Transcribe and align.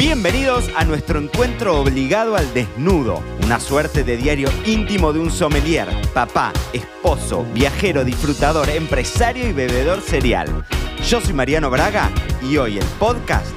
Bienvenidos 0.00 0.70
a 0.76 0.86
nuestro 0.86 1.20
encuentro 1.20 1.78
obligado 1.78 2.34
al 2.34 2.54
desnudo, 2.54 3.22
una 3.44 3.60
suerte 3.60 4.02
de 4.02 4.16
diario 4.16 4.48
íntimo 4.64 5.12
de 5.12 5.20
un 5.20 5.30
sommelier, 5.30 5.88
papá, 6.14 6.54
esposo, 6.72 7.44
viajero, 7.52 8.02
disfrutador, 8.02 8.70
empresario 8.70 9.46
y 9.46 9.52
bebedor 9.52 10.00
serial. 10.00 10.64
Yo 11.06 11.20
soy 11.20 11.34
Mariano 11.34 11.68
Braga 11.68 12.10
y 12.42 12.56
hoy 12.56 12.78
el 12.78 12.84
podcast 12.98 13.54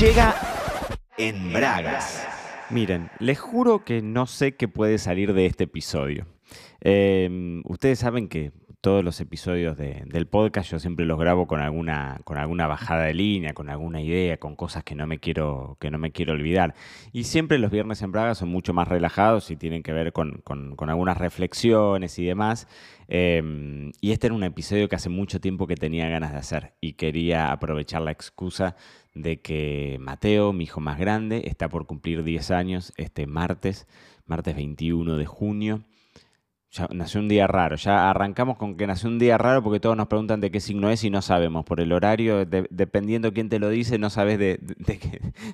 llega 0.00 0.34
en 1.16 1.52
Bragas. 1.52 2.26
Miren, 2.70 3.08
les 3.20 3.38
juro 3.38 3.84
que 3.84 4.02
no 4.02 4.26
sé 4.26 4.56
qué 4.56 4.66
puede 4.66 4.98
salir 4.98 5.32
de 5.32 5.46
este 5.46 5.62
episodio. 5.62 6.26
Eh, 6.80 7.62
ustedes 7.66 8.00
saben 8.00 8.26
que 8.26 8.50
todos 8.84 9.02
los 9.02 9.18
episodios 9.22 9.78
del 9.78 10.26
podcast 10.26 10.70
yo 10.70 10.78
siempre 10.78 11.06
los 11.06 11.18
grabo 11.18 11.46
con 11.46 11.58
alguna, 11.62 12.20
con 12.24 12.36
alguna 12.36 12.66
bajada 12.66 13.04
de 13.04 13.14
línea, 13.14 13.54
con 13.54 13.70
alguna 13.70 14.02
idea, 14.02 14.36
con 14.36 14.56
cosas 14.56 14.84
que 14.84 14.94
no 14.94 15.06
me 15.06 15.18
quiero, 15.18 15.78
que 15.80 15.90
no 15.90 15.96
me 15.96 16.12
quiero 16.12 16.34
olvidar. 16.34 16.74
Y 17.10 17.24
siempre 17.24 17.56
los 17.56 17.70
viernes 17.70 18.02
en 18.02 18.12
Braga 18.12 18.34
son 18.34 18.50
mucho 18.50 18.74
más 18.74 18.86
relajados 18.86 19.50
y 19.50 19.56
tienen 19.56 19.82
que 19.82 19.94
ver 19.94 20.12
con, 20.12 20.42
algunas 20.86 21.16
reflexiones 21.16 22.18
y 22.18 22.26
demás. 22.26 22.68
Em, 23.08 23.92
y 24.02 24.12
este 24.12 24.26
era 24.26 24.36
un 24.36 24.44
episodio 24.44 24.86
que 24.86 24.96
hace 24.96 25.08
mucho 25.08 25.40
tiempo 25.40 25.66
que 25.66 25.76
tenía 25.76 26.10
ganas 26.10 26.32
de 26.32 26.38
hacer 26.38 26.74
y 26.82 26.92
quería 26.92 27.52
aprovechar 27.52 28.02
la 28.02 28.10
excusa 28.10 28.76
de 29.14 29.40
que 29.40 29.96
Mateo, 29.98 30.52
mi 30.52 30.64
hijo 30.64 30.80
más 30.80 30.98
grande, 30.98 31.44
está 31.46 31.70
por 31.70 31.86
cumplir 31.86 32.22
10 32.22 32.50
años 32.50 32.92
este 32.98 33.26
martes, 33.26 33.86
martes 34.26 34.54
21 34.54 35.16
de 35.16 35.24
junio. 35.24 35.84
Ya 36.74 36.88
nació 36.92 37.20
un 37.20 37.28
día 37.28 37.46
raro. 37.46 37.76
Ya 37.76 38.10
arrancamos 38.10 38.56
con 38.56 38.76
que 38.76 38.88
nació 38.88 39.08
un 39.08 39.20
día 39.20 39.38
raro 39.38 39.62
porque 39.62 39.78
todos 39.78 39.96
nos 39.96 40.08
preguntan 40.08 40.40
de 40.40 40.50
qué 40.50 40.58
signo 40.58 40.90
es 40.90 41.04
y 41.04 41.10
no 41.10 41.22
sabemos. 41.22 41.64
Por 41.64 41.80
el 41.80 41.92
horario, 41.92 42.44
dependiendo 42.46 43.32
quién 43.32 43.48
te 43.48 43.60
lo 43.60 43.68
dice, 43.68 43.96
no 43.96 44.10
sabes 44.10 44.40
de, 44.40 44.58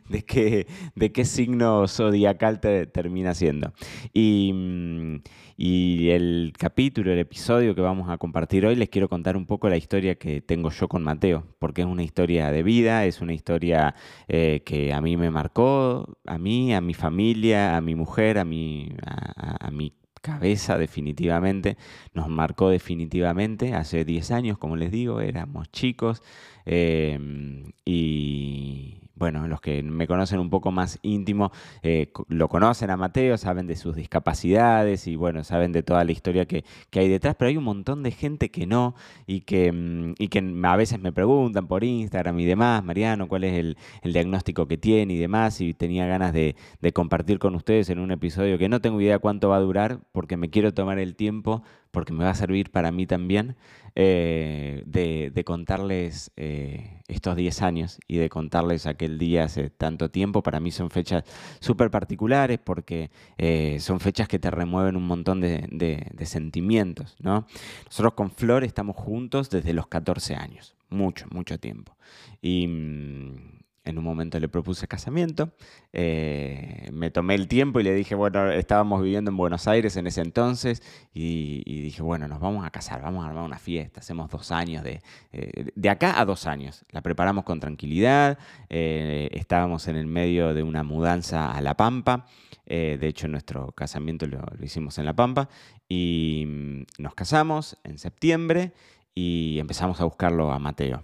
de, 0.08 0.24
qué, 0.24 0.66
de 0.94 1.12
qué 1.12 1.24
signo 1.26 1.86
zodiacal 1.88 2.60
te 2.60 2.86
termina 2.86 3.34
siendo. 3.34 3.74
Y, 4.14 4.52
mm, 4.54 5.16
y, 5.58 6.08
el 6.08 6.54
capítulo, 6.58 7.12
el 7.12 7.18
episodio 7.18 7.74
que 7.74 7.82
vamos 7.82 8.08
a 8.08 8.16
compartir 8.16 8.64
hoy, 8.64 8.76
les 8.76 8.88
quiero 8.88 9.10
contar 9.10 9.36
un 9.36 9.44
poco 9.44 9.68
la 9.68 9.76
historia 9.76 10.14
que 10.14 10.40
tengo 10.40 10.70
yo 10.70 10.88
con 10.88 11.02
Mateo. 11.02 11.44
Porque 11.58 11.82
es 11.82 11.86
una 11.86 12.02
historia 12.02 12.50
de 12.50 12.62
vida, 12.62 13.04
es 13.04 13.20
una 13.20 13.34
historia 13.34 13.94
eh, 14.26 14.62
que 14.64 14.94
a 14.94 15.02
mí 15.02 15.18
me 15.18 15.30
marcó, 15.30 16.16
a 16.24 16.38
mí, 16.38 16.72
a 16.72 16.80
mi 16.80 16.94
familia, 16.94 17.76
a 17.76 17.82
mi 17.82 17.94
mujer, 17.94 18.38
a 18.38 18.44
mi, 18.46 18.94
a 19.04 19.70
mi 19.70 19.92
cabeza 20.20 20.78
definitivamente, 20.78 21.76
nos 22.14 22.28
marcó 22.28 22.70
definitivamente 22.70 23.74
hace 23.74 24.04
10 24.04 24.30
años, 24.30 24.58
como 24.58 24.76
les 24.76 24.90
digo, 24.90 25.20
éramos 25.20 25.70
chicos 25.70 26.22
em, 26.66 27.72
y, 27.84 28.99
bueno, 29.20 29.46
los 29.46 29.60
que 29.60 29.82
me 29.82 30.06
conocen 30.06 30.40
un 30.40 30.48
poco 30.48 30.72
más 30.72 30.98
íntimo 31.02 31.52
eh, 31.82 32.10
lo 32.28 32.48
conocen 32.48 32.88
a 32.88 32.96
Mateo, 32.96 33.36
saben 33.36 33.66
de 33.66 33.76
sus 33.76 33.94
discapacidades 33.94 35.06
y 35.06 35.14
bueno, 35.14 35.44
saben 35.44 35.72
de 35.72 35.82
toda 35.82 36.04
la 36.04 36.12
historia 36.12 36.46
que, 36.46 36.64
hay 36.92 37.08
detrás, 37.08 37.36
pero 37.38 37.50
hay 37.50 37.58
un 37.58 37.64
montón 37.64 38.02
de 38.02 38.12
gente 38.12 38.50
que 38.50 38.66
no 38.66 38.94
y 39.26 39.42
que, 39.42 39.72
mm, 39.72 40.14
y 40.18 40.28
que 40.28 40.42
a 40.64 40.76
veces 40.76 41.00
me 41.00 41.12
preguntan 41.12 41.66
por 41.66 41.84
Instagram 41.84 42.40
y 42.40 42.46
demás, 42.46 42.82
Mariano, 42.82 43.28
cuál 43.28 43.44
es 43.44 43.52
el, 43.54 43.76
diagnóstico 44.02 44.66
que 44.66 44.78
tiene 44.78 45.14
y 45.14 45.18
demás, 45.18 45.60
y 45.60 45.74
tenía 45.74 46.06
ganas 46.06 46.32
de, 46.32 46.56
de 46.80 46.92
compartir 46.92 47.38
con 47.38 47.54
ustedes 47.54 47.90
en 47.90 47.98
un 47.98 48.12
episodio 48.12 48.56
que 48.56 48.70
no 48.70 48.80
tengo 48.80 49.00
idea 49.02 49.18
cuánto 49.18 49.50
va 49.50 49.56
a 49.56 49.60
durar 49.60 50.00
porque 50.12 50.38
me 50.38 50.48
quiero 50.48 50.72
tomar 50.72 50.98
el 50.98 51.14
tiempo 51.14 51.62
porque 51.90 52.12
me 52.12 52.24
va 52.24 52.30
a 52.30 52.34
servir 52.34 52.70
para 52.70 52.92
mí 52.92 53.06
también, 53.06 53.56
eh, 53.96 54.82
de, 54.86 55.44
contarles 55.44 56.30
eh, 56.36 57.00
estos 57.08 57.34
10 57.34 57.62
años 57.62 57.98
y 58.06 58.18
de 58.18 58.28
contarles 58.28 58.86
aquel 58.86 59.18
día 59.18 59.44
hace 59.44 59.70
tanto 59.70 60.10
tiempo. 60.10 60.42
Para 60.42 60.60
mí 60.60 60.70
son 60.70 60.90
fechas 60.90 61.24
súper 61.60 61.90
particulares 61.90 62.60
porque 62.62 63.10
eh, 63.38 63.78
son 63.80 64.00
fechas 64.00 64.28
que 64.28 64.38
te 64.38 64.50
remueven 64.50 64.96
un 64.96 65.06
montón 65.06 65.40
de, 65.40 66.24
sentimientos. 66.24 67.16
¿no? 67.20 67.46
Nosotros 67.86 68.14
con 68.14 68.30
Flor 68.30 68.64
estamos 68.64 68.96
juntos 68.96 69.50
desde 69.50 69.72
los 69.72 69.88
14 69.88 70.36
años, 70.36 70.76
mucho, 70.88 71.26
mucho 71.30 71.58
tiempo. 71.58 71.96
Y 72.40 72.66
mm, 72.68 73.59
en 73.84 73.98
un 73.98 74.04
momento 74.04 74.38
le 74.38 74.48
propuse 74.48 74.86
casamiento, 74.86 75.52
eh, 75.92 76.88
me 76.92 77.10
tomé 77.10 77.34
el 77.34 77.48
tiempo 77.48 77.80
y 77.80 77.82
le 77.82 77.94
dije, 77.94 78.14
bueno, 78.14 78.50
estábamos 78.50 79.02
viviendo 79.02 79.30
en 79.30 79.36
Buenos 79.36 79.66
Aires 79.68 79.96
en 79.96 80.06
ese 80.06 80.20
entonces 80.20 80.82
y, 81.14 81.82
dije, 81.82 82.02
bueno, 82.02 82.28
nos 82.28 82.40
vamos 82.40 82.66
a 82.66 82.70
casar, 82.70 83.00
vamos 83.02 83.24
a 83.24 83.28
armar 83.28 83.44
una 83.44 83.58
fiesta, 83.58 84.00
hacemos 84.00 84.30
dos 84.30 84.50
años, 84.50 84.84
de, 84.84 85.02
eh, 85.32 85.70
de 85.74 85.88
acá 85.88 86.20
a 86.20 86.24
dos 86.24 86.46
años, 86.46 86.84
la 86.90 87.00
preparamos 87.00 87.44
con 87.44 87.58
tranquilidad, 87.58 88.38
eh, 88.68 89.28
estábamos 89.32 89.88
en 89.88 89.96
el 89.96 90.06
medio 90.06 90.52
de 90.52 90.62
una 90.62 90.82
mudanza 90.82 91.50
a 91.50 91.60
La 91.60 91.76
Pampa, 91.76 92.26
de 92.66 93.04
hecho 93.08 93.26
nuestro 93.26 93.72
casamiento 93.72 94.28
lo 94.28 94.40
hicimos 94.62 94.96
en 94.98 95.04
La 95.04 95.12
Pampa 95.12 95.48
y 95.88 96.44
mm, 96.46 97.02
nos 97.02 97.14
casamos 97.14 97.76
en 97.82 97.98
septiembre 97.98 98.72
y 99.12 99.58
empezamos 99.58 100.00
a 100.00 100.04
buscarlo 100.04 100.52
a 100.52 100.58
Mateo. 100.60 101.02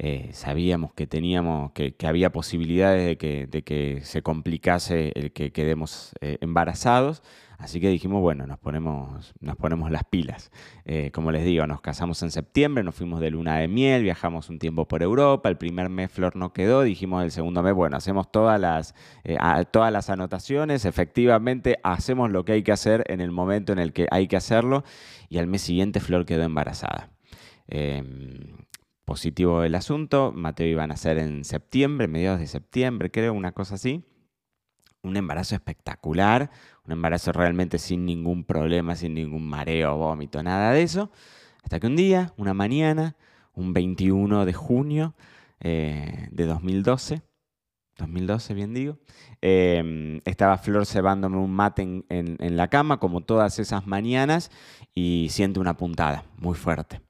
Eh, 0.00 0.30
sabíamos 0.32 0.92
que 0.92 1.08
teníamos, 1.08 1.72
que, 1.72 1.92
había 2.06 2.30
posibilidades 2.30 3.18
de 3.18 3.62
que, 3.64 4.00
se 4.04 4.22
complicase 4.22 5.10
el 5.16 5.32
que 5.32 5.50
quedemos 5.50 6.12
eh, 6.20 6.38
embarazados. 6.40 7.24
Así 7.58 7.80
que 7.80 7.88
dijimos, 7.88 8.20
bueno, 8.22 8.46
nos 8.46 8.60
ponemos, 8.60 9.34
nos 9.40 9.56
ponemos 9.56 9.90
las 9.90 10.04
pilas. 10.04 10.52
Eh, 10.84 11.10
como 11.10 11.32
les 11.32 11.44
digo, 11.44 11.66
nos 11.66 11.80
casamos 11.80 12.22
en 12.22 12.30
septiembre, 12.30 12.84
nos 12.84 12.94
fuimos 12.94 13.20
de 13.20 13.32
luna 13.32 13.58
de 13.58 13.66
miel, 13.66 14.04
viajamos 14.04 14.48
un 14.48 14.60
tiempo 14.60 14.86
por 14.86 15.02
Europa, 15.02 15.48
el 15.48 15.58
primer 15.58 15.88
mes 15.88 16.12
Flor 16.12 16.36
no 16.36 16.52
quedó, 16.52 16.82
dijimos 16.82 17.24
el 17.24 17.32
segundo 17.32 17.64
mes, 17.64 17.74
bueno, 17.74 17.96
hacemos 17.96 18.30
todas 18.30 18.60
las, 18.60 18.94
todas 19.72 19.92
las 19.92 20.08
anotaciones, 20.10 20.84
efectivamente 20.84 21.80
hacemos 21.82 22.30
lo 22.30 22.44
que 22.44 22.52
hay 22.52 22.62
que 22.62 22.70
hacer 22.70 23.02
en 23.08 23.20
el 23.20 23.32
momento 23.32 23.72
en 23.72 23.80
el 23.80 23.92
que 23.92 24.06
hay 24.12 24.28
que 24.28 24.36
hacerlo 24.36 24.84
y 25.28 25.38
al 25.38 25.48
mes 25.48 25.62
siguiente 25.62 25.98
Flor 25.98 26.24
quedó 26.26 26.44
embarazada. 26.44 27.10
Em, 27.66 28.58
positivo 29.08 29.62
el 29.62 29.74
asunto. 29.74 30.32
Mateo 30.32 30.66
iba 30.66 30.82
a 30.82 30.86
nacer 30.86 31.16
en 31.16 31.42
septiembre, 31.42 32.08
mediados 32.08 32.40
de 32.40 32.46
septiembre, 32.46 33.10
creo, 33.10 33.32
una 33.32 33.52
cosa 33.52 33.76
así. 33.76 34.04
Un 35.02 35.16
embarazo 35.16 35.54
espectacular, 35.54 36.50
un 36.84 36.92
embarazo 36.92 37.32
realmente 37.32 37.78
sin 37.78 38.04
ningún 38.04 38.44
problema, 38.44 38.96
sin 38.96 39.14
ningún 39.14 39.48
mareo, 39.48 39.96
vómito, 39.96 40.42
nada 40.42 40.72
de 40.72 40.82
eso. 40.82 41.10
Hasta 41.62 41.80
que 41.80 41.86
un 41.86 41.96
día, 41.96 42.34
una 42.36 42.52
mañana, 42.52 43.16
un 43.54 43.72
21 43.72 44.44
de 44.44 44.52
junio 44.52 45.14
eh, 45.60 46.28
de 46.30 46.44
2012, 46.44 47.22
2012 47.96 48.54
bien 48.54 48.74
digo, 48.74 48.98
em, 49.40 50.20
estaba 50.26 50.58
Flor 50.58 50.84
cebándome 50.84 51.38
un 51.38 51.50
mate 51.50 51.80
en, 51.82 52.04
en 52.10 52.56
la 52.58 52.68
cama, 52.68 53.00
como 53.00 53.22
todas 53.22 53.58
esas 53.58 53.86
mañanas, 53.86 54.50
y 54.94 55.28
siento 55.30 55.62
una 55.62 55.78
puntada 55.78 56.24
muy 56.36 56.54
fuerte. 56.56 57.07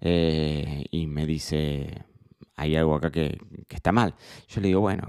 Eh, 0.00 0.84
y 0.90 1.06
me 1.06 1.26
dice, 1.26 2.04
hay 2.56 2.76
algo 2.76 2.94
acá 2.94 3.10
que, 3.10 3.38
está 3.68 3.92
mal. 3.92 4.14
Yo 4.48 4.60
le 4.60 4.68
digo, 4.68 4.80
bueno, 4.80 5.08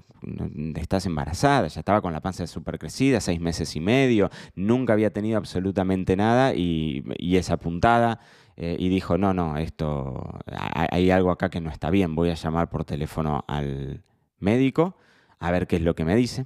estás 0.75 1.06
embarazada, 1.06 1.68
ya 1.68 1.79
estaba 1.79 2.02
con 2.02 2.13
la 2.13 2.22
panza 2.22 2.47
súper 2.47 2.79
crecida, 2.79 3.19
seis 3.19 3.40
meses 3.40 3.75
y 3.75 3.80
medio, 3.80 4.30
nunca 4.56 4.94
había 4.94 5.12
tenido 5.12 5.38
absolutamente 5.38 6.16
nada 6.16 6.53
y, 6.53 7.03
esa 7.35 7.57
puntada. 7.57 8.19
Eh, 8.57 8.75
y 8.78 8.90
dijo, 8.90 9.18
no, 9.18 9.34
no, 9.34 9.57
esto, 9.57 10.40
hay 10.46 11.09
algo 11.09 11.31
acá 11.31 11.50
que 11.50 11.62
no 11.62 11.72
está 11.72 11.90
bien, 11.90 12.16
voy 12.16 12.30
a 12.30 12.35
llamar 12.35 12.69
por 12.69 12.84
teléfono 12.84 13.44
al 13.47 14.03
médico 14.40 14.97
a 15.41 15.51
ver 15.51 15.68
qué 15.68 15.78
es 15.78 15.81
lo 15.81 15.96
que 15.96 16.06
me 16.06 16.16
dice. 16.16 16.46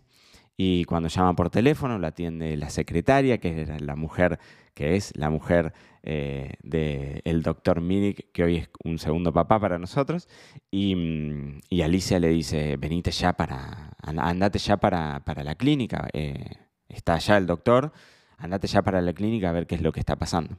Y 0.58 0.86
cuando 0.86 1.10
llama 1.10 1.36
por 1.36 1.50
teléfono, 1.50 2.00
la 2.00 2.10
atiende 2.10 2.56
la 2.56 2.70
secretaria, 2.70 3.40
que 3.40 3.64
es 3.64 3.82
la 3.82 3.96
mujer, 3.96 4.40
que 4.74 4.96
es 4.96 5.12
la 5.16 5.30
mujer 5.30 5.74
eh, 6.04 6.54
del 6.62 7.44
doctor 7.44 7.82
Minik, 7.82 8.32
que 8.32 8.44
hoy 8.44 8.58
es 8.58 8.70
un 8.84 8.98
segundo 8.98 9.34
papá 9.34 9.60
para 9.60 9.78
nosotros. 9.78 10.30
Y, 10.72 10.96
mm, 10.96 11.82
Alicia 11.84 12.20
le 12.20 12.30
dice, 12.30 12.78
venite 12.78 13.12
ya 13.12 13.34
para, 13.34 13.98
andate 14.02 14.60
ya 14.60 14.78
para, 14.78 15.22
la 15.44 15.56
clínica. 15.56 16.08
Eh, 16.14 16.46
está 16.88 17.16
allá 17.16 17.38
el 17.38 17.48
doctor, 17.48 17.92
andate 18.38 18.68
ya 18.68 18.82
para 18.82 19.02
la 19.02 19.14
clínica 19.14 19.50
a 19.50 19.52
ver 19.52 19.68
qué 19.68 19.76
es 19.76 19.82
lo 19.82 19.92
que 19.92 20.00
está 20.00 20.16
pasando. 20.16 20.58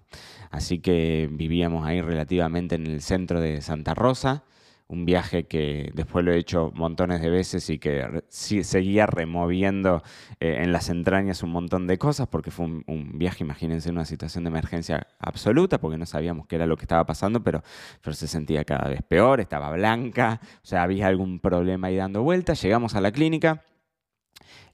Así 0.51 0.81
que 0.81 1.29
vivíamos 1.33 1.87
ahí 1.87 2.03
relativamente 2.03 2.75
en 2.75 2.87
el 2.87 3.01
centro 3.01 3.41
de 3.41 3.63
Santa 3.63 3.95
Rosa 3.95 4.45
un 4.89 5.05
viaje 5.05 5.47
que 5.47 5.91
después 5.95 6.25
lo 6.25 6.33
he 6.33 6.39
hecho 6.39 6.73
montones 6.75 7.21
de 7.21 7.29
veces 7.29 7.69
y 7.71 7.79
que 7.79 8.23
seguía 8.29 9.07
removiendo 9.07 10.03
eh, 10.39 10.61
en 10.63 10.73
las 10.73 10.89
entrañas 10.89 11.43
un 11.43 11.51
montón 11.51 11.87
de 11.87 11.99
cosas, 11.99 12.29
porque 12.29 12.51
fue 12.51 12.67
un, 12.67 13.11
viaje, 13.15 13.43
imagínense, 13.43 13.89
en 13.89 13.97
una 13.97 14.05
situación 14.05 14.45
de 14.45 14.49
emergencia 14.49 15.07
absoluta, 15.19 15.79
porque 15.79 15.99
no 15.99 16.07
sabíamos 16.07 16.47
qué 16.47 16.57
era 16.57 16.67
lo 16.67 16.77
que 16.77 16.85
estaba 16.85 17.05
pasando, 17.05 17.43
pero, 17.43 17.63
pero 18.01 18.15
se 18.15 18.29
sentía 18.29 18.65
cada 18.65 18.89
vez 18.89 19.03
peor, 19.03 19.41
estaba 19.41 19.71
blanca, 19.73 20.41
o 20.63 20.67
sea, 20.67 20.85
había 20.85 21.09
algún 21.09 21.41
problema 21.41 21.89
ahí 21.89 21.97
dando 21.97 22.23
vueltas. 22.23 22.63
Llegamos 22.63 22.95
a 22.95 23.01
la 23.01 23.11
clínica, 23.11 23.65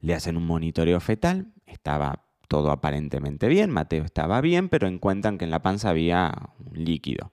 le 0.01 0.15
hacen 0.15 0.37
un 0.37 0.47
monitoreo 0.47 1.01
fetal, 1.01 1.53
estaba 1.65 2.27
todo 2.49 2.71
aparentemente 2.71 3.49
bien, 3.49 3.71
Mateo 3.71 4.05
estaba 4.05 4.43
bien, 4.43 4.69
pero 4.69 4.87
encuentran 4.87 5.39
que 5.39 5.47
en 5.47 5.51
la 5.51 5.63
panza 5.63 5.89
había 5.89 6.51
un 6.59 6.85
líquido. 6.85 7.33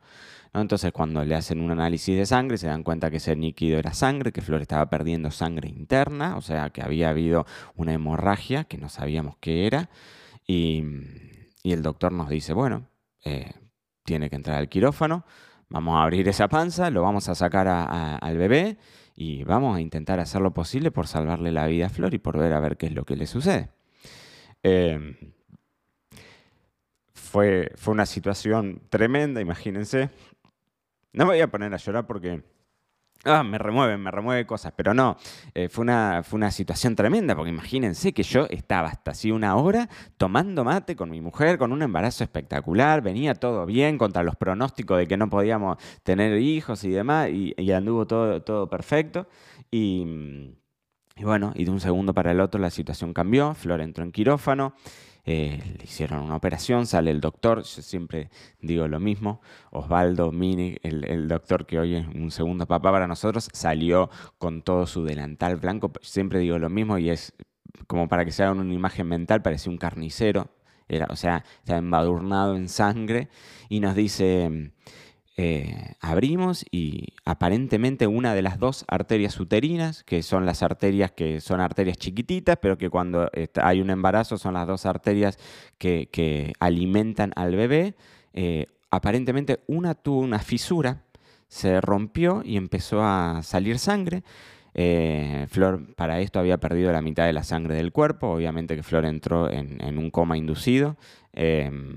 Entonces 0.54 0.92
cuando 0.92 1.24
le 1.24 1.36
hacen 1.36 1.62
un 1.62 1.72
análisis 1.72 2.18
de 2.18 2.25
sangre 2.25 2.57
se 2.57 2.68
dan 2.68 2.84
cuenta 2.84 3.12
que 3.12 3.18
ese 3.18 3.36
líquido 3.36 3.78
era 3.78 3.94
sangre, 3.94 4.31
que 4.31 4.42
Flor 4.42 4.62
estaba 4.62 4.90
perdiendo 4.90 5.30
sangre 5.31 5.69
interna, 5.69 6.38
o 6.38 6.42
sea 6.42 6.72
que 6.72 6.81
había 6.81 7.10
habido 7.10 7.46
una 7.75 7.94
hemorragia 7.94 8.63
que 8.63 8.78
no 8.78 8.90
sabíamos 8.90 9.38
qué 9.40 9.68
era. 9.68 9.90
Y, 10.48 10.84
el 11.63 11.84
doctor 11.84 12.12
nos 12.12 12.30
dice, 12.30 12.54
bueno, 12.54 12.88
eh, 13.24 13.51
tiene 14.04 14.30
que 14.31 14.36
entrar 14.36 14.57
al 14.57 14.69
quirófano, 14.69 15.24
vamos 15.69 15.96
a 15.96 16.04
abrir 16.04 16.28
esa 16.28 16.48
panza, 16.48 16.90
lo 16.90 17.04
vamos 17.04 17.30
a 17.30 17.36
sacar 17.36 17.68
al 17.68 18.38
bebé 18.38 18.78
y 19.16 19.44
vamos 19.44 19.78
a 19.78 19.81
intentar 19.81 20.19
hacer 20.19 20.42
lo 20.42 20.52
posible 20.52 20.90
por 20.90 21.06
salvarle 21.06 21.52
la 21.52 21.68
vida 21.68 21.86
a 21.88 21.90
Flor 21.90 22.16
y 22.16 22.18
por 22.18 22.40
ver 22.40 22.54
a 22.54 22.60
ver 22.60 22.78
qué 22.78 22.88
es 22.88 22.94
lo 22.94 23.06
que 23.06 23.16
le 23.16 23.28
sucede. 23.28 23.69
Em, 24.63 25.16
fue, 27.13 27.72
fue 27.75 27.94
una 27.94 28.07
situación 28.07 28.81
tremenda, 28.90 29.42
imagínense. 29.42 30.10
No 31.13 31.25
me 31.25 31.31
voy 31.33 31.41
a 31.41 31.50
poner 31.50 31.73
a 31.73 31.77
llorar 31.77 32.06
porque 32.06 32.44
Ah, 33.25 33.44
me 33.44 33.57
remueve, 33.57 33.97
me 33.97 34.11
remueve 34.11 34.45
cosas, 34.45 34.71
pero 34.73 34.94
no, 34.94 35.17
eh, 35.53 35.67
fue, 35.67 35.81
una, 35.81 36.23
fue 36.23 36.38
una 36.38 36.51
situación 36.51 36.95
tremenda, 36.95 37.35
porque 37.35 37.50
imagínense 37.50 38.13
que 38.13 38.23
yo 38.23 38.47
estaba 38.50 38.88
hasta 38.88 39.11
así 39.11 39.29
una 39.29 39.57
hora 39.57 39.89
tomando 40.15 40.63
mate 40.63 40.95
con 40.95 41.09
mi 41.09 41.19
mujer, 41.19 41.57
con 41.57 41.73
un 41.73 41.81
embarazo 41.81 42.23
espectacular, 42.23 43.01
venía 43.01 43.35
todo 43.35 43.65
bien 43.65 43.97
contra 43.97 44.23
los 44.23 44.38
pronósticos 44.38 44.97
de 45.00 45.07
que 45.07 45.17
no 45.17 45.29
podíamos 45.29 45.77
tener 46.03 46.39
hijos 46.39 46.85
y 46.85 46.91
demás, 46.91 47.29
y, 47.29 47.71
anduvo 47.73 48.07
todo, 48.07 48.41
todo 48.41 48.69
perfecto. 48.69 49.27
Y, 49.69 50.56
y 51.17 51.23
bueno, 51.25 51.51
y 51.56 51.65
de 51.65 51.71
un 51.71 51.81
segundo 51.81 52.13
para 52.13 52.31
el 52.31 52.39
otro 52.39 52.61
la 52.61 52.69
situación 52.69 53.13
cambió, 53.13 53.53
Flor 53.53 53.81
entró 53.81 54.06
en 54.06 54.13
quirófano, 54.13 54.75
eh, 55.31 55.62
le 55.78 55.84
hicieron 55.84 56.24
una 56.24 56.36
operación, 56.36 56.88
sale 56.88 57.12
el 57.12 57.22
doctor, 57.22 57.62
yo 57.62 57.84
siempre 57.84 58.31
digo 58.62 58.88
lo 58.88 59.00
mismo, 59.00 59.42
Osvaldo 59.70 60.31
Mini, 60.31 60.78
el, 60.81 61.28
doctor 61.28 61.68
que 61.68 61.78
hoy 61.78 61.98
es 61.98 62.08
un 62.08 62.31
segundo 62.31 62.66
papá 62.66 62.92
para 62.92 63.06
nosotros, 63.06 63.48
salió 63.54 64.10
con 64.40 64.64
todo 64.64 64.88
su 64.88 65.04
delantal 65.04 65.58
blanco, 65.58 65.92
siempre 66.02 66.40
digo 66.40 66.58
lo 66.58 66.72
mismo 66.72 66.98
y 66.98 67.12
es 67.12 67.36
como 67.86 68.08
para 68.08 68.26
que 68.26 68.31
se 68.31 68.42
hagan 68.42 68.58
una 68.58 68.74
imagen 68.74 69.08
mental, 69.08 69.44
parecía 69.44 69.72
un 69.72 69.78
carnicero, 69.78 70.50
era, 70.88 71.06
o 71.12 71.16
sea, 71.16 71.44
estaba 71.60 71.78
embadurnado 71.78 72.56
en 72.56 72.68
sangre 72.68 73.30
y 73.70 73.81
nos 73.81 73.94
dice... 73.94 74.72
Eh, 75.41 75.94
abrimos 76.01 76.65
y 76.69 77.13
aparentemente 77.24 78.07
una 78.07 78.36
de 78.36 78.41
las 78.41 78.59
dos 78.59 78.83
arterias 78.89 79.39
uterinas, 79.39 80.03
que 80.03 80.21
son 80.21 80.45
las 80.45 80.63
arterias 80.63 81.12
que 81.12 81.39
son 81.39 81.62
arterias 81.62 81.97
chiquititas, 81.97 82.57
pero 82.62 82.77
que 82.77 82.89
cuando 82.89 83.30
hay 83.56 83.80
un 83.80 83.89
embarazo 83.89 84.38
son 84.38 84.56
las 84.56 84.68
dos 84.68 84.86
arterias 84.86 85.39
que, 85.77 86.51
alimentan 86.59 87.31
al 87.38 87.56
bebé, 87.56 87.95
eh, 88.33 88.65
aparentemente 88.91 89.62
una 89.68 89.95
tuvo 89.95 90.19
una 90.19 90.39
fisura, 90.39 91.03
se 91.47 91.80
rompió 91.80 92.42
y 92.44 92.57
empezó 92.57 93.01
a 93.01 93.39
salir 93.42 93.80
sangre. 93.80 94.24
Eh, 94.74 95.47
Flor 95.50 95.95
para 95.95 96.19
esto 96.19 96.39
había 96.39 96.57
perdido 96.57 96.92
la 96.92 97.01
mitad 97.01 97.25
de 97.25 97.31
la 97.31 97.44
sangre 97.44 97.75
del 97.75 97.94
cuerpo, 97.94 98.27
obviamente 98.27 98.75
que 98.75 98.83
Flor 98.83 99.06
entró 99.06 99.50
en, 99.50 99.97
un 99.97 100.12
coma 100.12 100.38
inducido. 100.38 100.97
Em, 101.31 101.95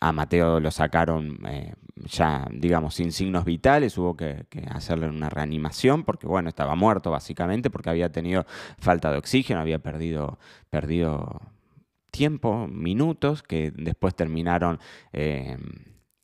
a 0.00 0.12
Mateo 0.12 0.60
lo 0.60 0.70
sacaron 0.70 1.38
eh, 1.46 1.74
ya, 2.06 2.48
digamos, 2.50 2.94
sin 2.94 3.12
signos 3.12 3.44
vitales, 3.44 3.98
hubo 3.98 4.16
que, 4.16 4.46
hacerle 4.70 5.08
una 5.08 5.28
reanimación 5.28 6.04
porque, 6.04 6.26
bueno, 6.26 6.48
estaba 6.48 6.74
muerto 6.74 7.10
básicamente 7.10 7.70
porque 7.70 7.90
había 7.90 8.10
tenido 8.10 8.46
falta 8.78 9.10
de 9.10 9.18
oxígeno, 9.18 9.60
había 9.60 9.78
perdido, 9.78 10.38
perdido 10.70 11.40
tiempo, 12.10 12.66
minutos, 12.68 13.42
que 13.42 13.70
después 13.70 14.14
terminaron, 14.14 14.80
eh, 15.12 15.58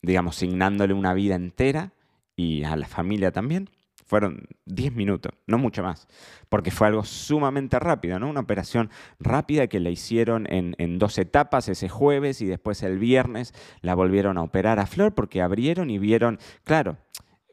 digamos, 0.02 0.37
signándole 0.37 0.94
una 0.94 1.14
vida 1.14 1.34
entera 1.34 1.93
y 2.34 2.64
a 2.64 2.76
la 2.76 2.87
familia 2.87 3.31
también. 3.32 3.69
Fueron 4.06 4.47
10 4.67 4.94
minutos, 4.94 5.32
no 5.47 5.58
mucho 5.58 5.82
más, 5.82 6.06
porque 6.49 6.70
fue 6.70 6.87
algo 6.87 7.05
sumamente 7.05 7.79
rápido, 7.81 8.20
¿no? 8.20 8.31
Una 8.31 8.41
operación 8.41 8.88
rápida 9.19 9.67
que 9.67 9.81
la 9.81 9.91
hicieron 9.91 10.47
en, 10.49 10.99
dos 10.99 11.19
etapas, 11.19 11.69
ese 11.69 11.88
jueves 11.88 12.41
y 12.41 12.47
después 12.47 12.82
el 12.85 12.99
viernes 12.99 13.53
la 13.81 13.94
volvieron 13.94 14.38
a 14.38 14.43
operar 14.43 14.79
a 14.79 14.87
Flor 14.87 15.14
porque 15.14 15.43
abrieron 15.43 15.91
y 15.91 15.99
vieron, 15.99 16.38
claro, 16.62 16.99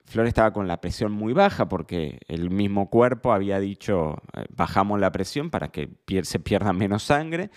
Flor 0.05 0.27
estaba 0.27 0.53
con 0.53 0.67
la 0.67 0.79
presión 0.79 1.11
muy 1.11 1.33
baja 1.33 1.67
porque 1.67 2.19
el 2.27 2.51
mismo 2.51 2.89
cuerpo 2.89 3.33
había 3.33 3.59
dicho, 3.59 4.21
eh, 4.33 4.45
bajamos 4.55 4.99
la 4.99 5.11
presión 5.11 5.49
para 5.49 5.69
que 5.69 5.89
se 6.23 6.39
pierda 6.39 6.71
menos 6.71 7.03
sangre 7.03 7.49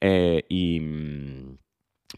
eh, 0.00 0.44
y... 0.48 0.80
Mm, 0.80 1.58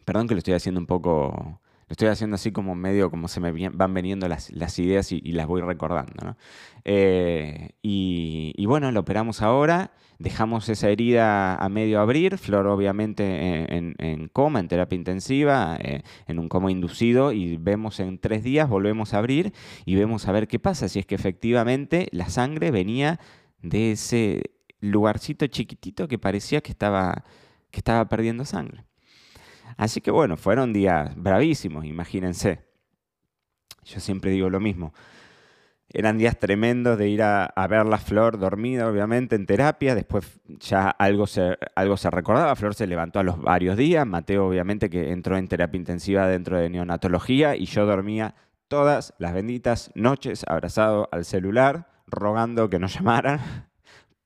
perdón 0.04 0.28
que 0.28 0.34
lo 0.34 0.38
estoy 0.38 0.54
haciendo 0.54 0.80
un 0.80 0.86
poco 0.86 1.60
lo 1.90 1.94
estoy 1.94 2.06
haciendo 2.06 2.36
así 2.36 2.52
como 2.52 2.76
medio, 2.76 3.10
como 3.10 3.26
se 3.26 3.40
me 3.40 3.50
van 3.70 3.92
veniendo 3.92 4.28
las, 4.28 4.78
ideas 4.78 5.10
y, 5.10 5.32
las 5.32 5.48
voy 5.48 5.60
recordando. 5.60 6.36
Eh, 6.84 7.70
y, 7.82 8.64
bueno, 8.64 8.92
lo 8.92 9.00
operamos 9.00 9.42
ahora, 9.42 9.90
dejamos 10.20 10.68
esa 10.68 10.88
herida 10.88 11.56
a 11.56 11.68
medio 11.68 12.00
abrir, 12.00 12.38
Flor 12.38 12.68
obviamente 12.68 13.76
en, 13.76 14.28
coma, 14.28 14.60
en 14.60 14.68
terapia 14.68 14.94
intensiva, 14.94 15.76
eh, 15.80 16.02
en 16.28 16.38
un 16.38 16.48
coma 16.48 16.70
inducido, 16.70 17.32
y 17.32 17.56
vemos 17.56 17.98
en 17.98 18.20
tres 18.20 18.44
días, 18.44 18.68
volvemos 18.68 19.12
a 19.12 19.18
abrir 19.18 19.52
y 19.84 19.96
vemos 19.96 20.28
a 20.28 20.32
ver 20.32 20.46
qué 20.46 20.60
pasa, 20.60 20.88
si 20.88 21.00
es 21.00 21.06
que 21.06 21.16
efectivamente 21.16 22.06
la 22.12 22.28
sangre 22.28 22.70
venía 22.70 23.18
de 23.62 23.90
ese 23.90 24.52
lugarcito 24.78 25.44
chiquitito 25.48 26.06
que 26.06 26.20
parecía 26.20 26.60
que 26.60 26.70
estaba, 26.70 27.24
que 27.72 27.80
estaba 27.80 28.08
perdiendo 28.08 28.44
sangre. 28.44 28.84
Así 29.76 30.00
que 30.00 30.10
bueno, 30.10 30.36
fueron 30.36 30.72
días 30.72 31.14
bravísimos, 31.16 31.84
imagínense. 31.84 32.60
Yo 33.84 34.00
siempre 34.00 34.30
digo 34.30 34.50
lo 34.50 34.60
mismo. 34.60 34.92
Eran 35.92 36.18
días 36.18 36.38
tremendos 36.38 36.96
de 36.98 37.08
ir 37.08 37.20
a, 37.22 37.52
ver 37.68 37.84
la 37.84 37.98
Flor 37.98 38.38
dormida, 38.38 38.88
obviamente, 38.88 39.34
en 39.34 39.44
terapia. 39.44 39.96
Después 39.96 40.38
ya 40.46 40.88
algo 40.88 41.26
se, 41.26 41.58
algo 41.74 41.96
se 41.96 42.10
recordaba. 42.10 42.54
Flor 42.54 42.74
se 42.74 42.86
levantó 42.86 43.18
a 43.18 43.24
los 43.24 43.40
varios 43.40 43.76
días. 43.76 44.06
Mateo, 44.06 44.46
obviamente, 44.46 44.88
que 44.88 45.10
entró 45.10 45.36
en 45.36 45.48
terapia 45.48 45.78
intensiva 45.78 46.28
dentro 46.28 46.58
de 46.58 46.70
neonatología. 46.70 47.56
Y 47.56 47.64
yo 47.64 47.86
dormía 47.86 48.36
todas 48.68 49.14
las 49.18 49.34
benditas 49.34 49.90
noches 49.96 50.44
abrazado 50.46 51.08
al 51.10 51.24
celular, 51.24 51.88
rogando 52.06 52.70
que 52.70 52.78
nos 52.78 52.94
llamaran 52.98 53.69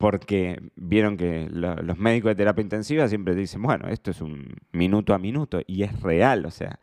porque 0.05 0.61
vieron 0.77 1.17
que 1.17 1.49
los 1.51 1.97
médicos 1.97 2.29
de 2.29 2.35
terapia 2.35 2.61
intensiva 2.61 3.09
siempre 3.09 3.35
dicen, 3.35 3.63
bueno, 3.63 3.89
esto 3.89 4.11
es 4.11 4.21
un 4.21 4.55
minuto 4.71 5.15
a 5.15 5.19
minuto 5.19 5.63
y 5.67 5.83
es 5.83 5.99
real, 6.03 6.45
o 6.45 6.51
sea, 6.51 6.79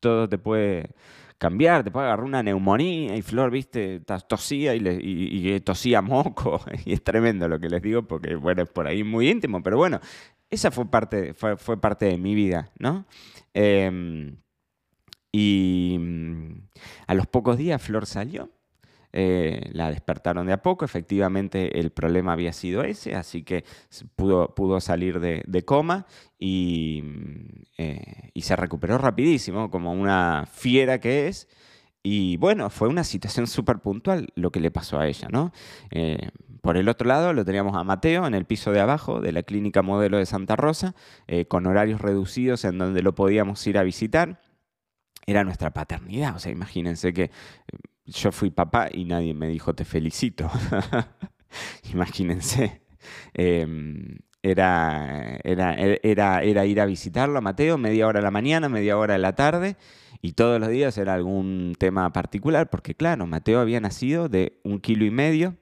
todo 0.00 0.30
te 0.30 0.38
puede 0.38 0.94
cambiar, 1.36 1.84
te 1.84 1.90
puede 1.90 2.06
agarrar 2.06 2.24
una 2.24 2.42
neumonía 2.42 3.18
y 3.18 3.20
Flor, 3.20 3.50
viste, 3.50 4.00
tosía 4.00 4.74
y, 4.74 5.60
tosía 5.60 6.00
moco 6.00 6.58
y 6.86 6.94
es 6.94 7.04
tremendo 7.04 7.48
lo 7.48 7.60
que 7.60 7.68
les 7.68 7.82
digo 7.82 8.04
porque, 8.04 8.34
bueno, 8.34 8.62
es 8.62 8.70
por 8.70 8.86
ahí 8.86 9.04
muy 9.04 9.28
íntimo, 9.28 9.62
pero 9.62 9.76
bueno, 9.76 10.00
esa 10.48 10.70
fue 10.70 10.86
parte, 10.86 11.34
fue 11.34 11.78
parte 11.78 12.06
de 12.06 12.16
mi 12.16 12.34
vida, 12.34 12.70
¿no? 12.78 13.04
Em, 13.52 14.38
y 15.30 15.98
mm, 16.00 16.52
a 17.08 17.14
los 17.14 17.26
pocos 17.26 17.58
días 17.58 17.82
Flor 17.82 18.06
salió 18.06 18.48
eh, 19.16 19.70
la 19.72 19.90
despertaron 19.90 20.48
de 20.48 20.52
a 20.52 20.60
poco, 20.60 20.84
efectivamente 20.84 21.78
el 21.78 21.92
problema 21.92 22.32
había 22.32 22.52
sido 22.52 22.82
ese, 22.82 23.14
así 23.14 23.44
que 23.44 23.64
pudo, 24.16 24.56
pudo 24.56 24.80
salir 24.80 25.20
de, 25.20 25.64
coma 25.64 26.06
y, 26.36 27.04
eh, 27.78 28.30
y, 28.34 28.42
se 28.42 28.56
recuperó 28.56 28.98
rapidísimo, 28.98 29.70
como 29.70 29.92
una 29.92 30.48
fiera 30.50 30.98
que 30.98 31.28
es. 31.28 31.46
Y 32.02 32.38
bueno, 32.38 32.70
fue 32.70 32.88
una 32.88 33.04
situación 33.04 33.46
súper 33.46 33.78
puntual 33.78 34.30
lo 34.34 34.50
que 34.50 34.58
le 34.58 34.72
pasó 34.72 34.98
a 34.98 35.06
ella, 35.06 35.28
¿no? 35.30 35.52
Eh, 35.92 36.30
por 36.60 36.76
el 36.76 36.88
otro 36.88 37.06
lado 37.06 37.32
lo 37.32 37.44
teníamos 37.44 37.76
a 37.76 37.84
Mateo 37.84 38.26
en 38.26 38.34
el 38.34 38.46
piso 38.46 38.72
de 38.72 38.80
abajo 38.80 39.20
de 39.20 39.30
la 39.30 39.44
clínica 39.44 39.82
modelo 39.82 40.18
de 40.18 40.26
Santa 40.26 40.56
Rosa, 40.56 40.96
con 41.46 41.66
horarios 41.66 42.00
reducidos 42.00 42.64
en 42.64 42.78
donde 42.78 43.02
lo 43.02 43.14
podíamos 43.14 43.64
ir 43.68 43.78
a 43.78 43.84
visitar. 43.84 44.40
Era 45.26 45.44
nuestra 45.44 45.72
paternidad, 45.72 46.34
o 46.34 46.38
sea, 46.38 46.50
imagínense 46.50 47.12
que 47.12 47.30
yo 48.06 48.32
fui 48.32 48.50
papá 48.50 48.88
y 48.92 49.04
nadie 49.04 49.34
me 49.34 49.48
dijo 49.48 49.74
te 49.74 49.84
felicito. 49.84 50.50
Imagínense. 51.92 52.82
Em, 53.34 54.18
era, 54.42 55.38
era, 55.42 55.74
era, 55.74 56.42
era, 56.42 56.66
ir 56.66 56.80
a 56.80 56.86
visitarlo 56.86 57.38
a 57.38 57.40
Mateo 57.40 57.78
media 57.78 58.06
hora 58.06 58.20
a 58.20 58.22
la 58.22 58.30
mañana, 58.30 58.68
media 58.68 58.98
hora 58.98 59.14
a 59.14 59.18
la 59.18 59.34
tarde, 59.34 59.76
y 60.20 60.32
todos 60.32 60.60
los 60.60 60.68
días 60.68 60.98
era 60.98 61.14
algún 61.14 61.74
tema 61.78 62.12
particular, 62.12 62.68
porque 62.68 62.94
claro, 62.94 63.26
Mateo 63.26 63.60
había 63.60 63.80
nacido 63.80 64.28
de 64.28 64.60
un 64.62 64.80
kilo 64.80 65.06
y 65.06 65.10
medio, 65.10 65.56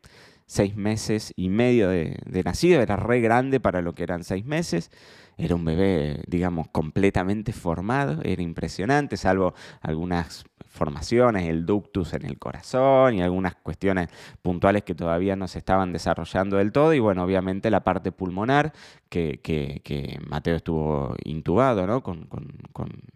seis 0.46 0.76
meses 0.76 1.32
y 1.36 1.48
medio 1.48 1.88
de, 1.88 2.18
de 2.26 2.42
nacido, 2.42 2.80
era 2.80 2.96
re 2.96 3.20
grande 3.20 3.60
para 3.60 3.82
lo 3.82 3.94
que 3.94 4.02
eran 4.02 4.24
seis 4.24 4.44
meses, 4.44 4.90
era 5.38 5.54
un 5.54 5.64
bebé, 5.64 6.22
digamos, 6.26 6.68
completamente 6.68 7.52
formado, 7.52 8.20
era 8.24 8.42
impresionante, 8.42 9.16
salvo 9.16 9.54
algunas 9.80 10.44
malformaciones, 10.72 11.48
el 11.48 11.66
ductus 11.66 12.14
en 12.14 12.24
el 12.24 12.38
corazón 12.38 13.14
y 13.14 13.22
algunas 13.22 13.54
cuestiones 13.56 14.08
puntuales 14.40 14.82
que 14.84 14.94
todavía 14.94 15.36
no 15.36 15.46
se 15.46 15.58
estaban 15.58 15.92
desarrollando 15.92 16.56
del 16.56 16.72
todo. 16.72 16.94
Y 16.94 16.98
bueno, 16.98 17.22
obviamente 17.22 17.70
la 17.70 17.84
parte 17.84 18.10
pulmonar, 18.10 18.72
que, 19.08 20.20
Mateo 20.26 20.56
estuvo 20.56 21.14
intubado, 21.24 21.86
¿no? 21.86 22.02
Con, 22.02 22.28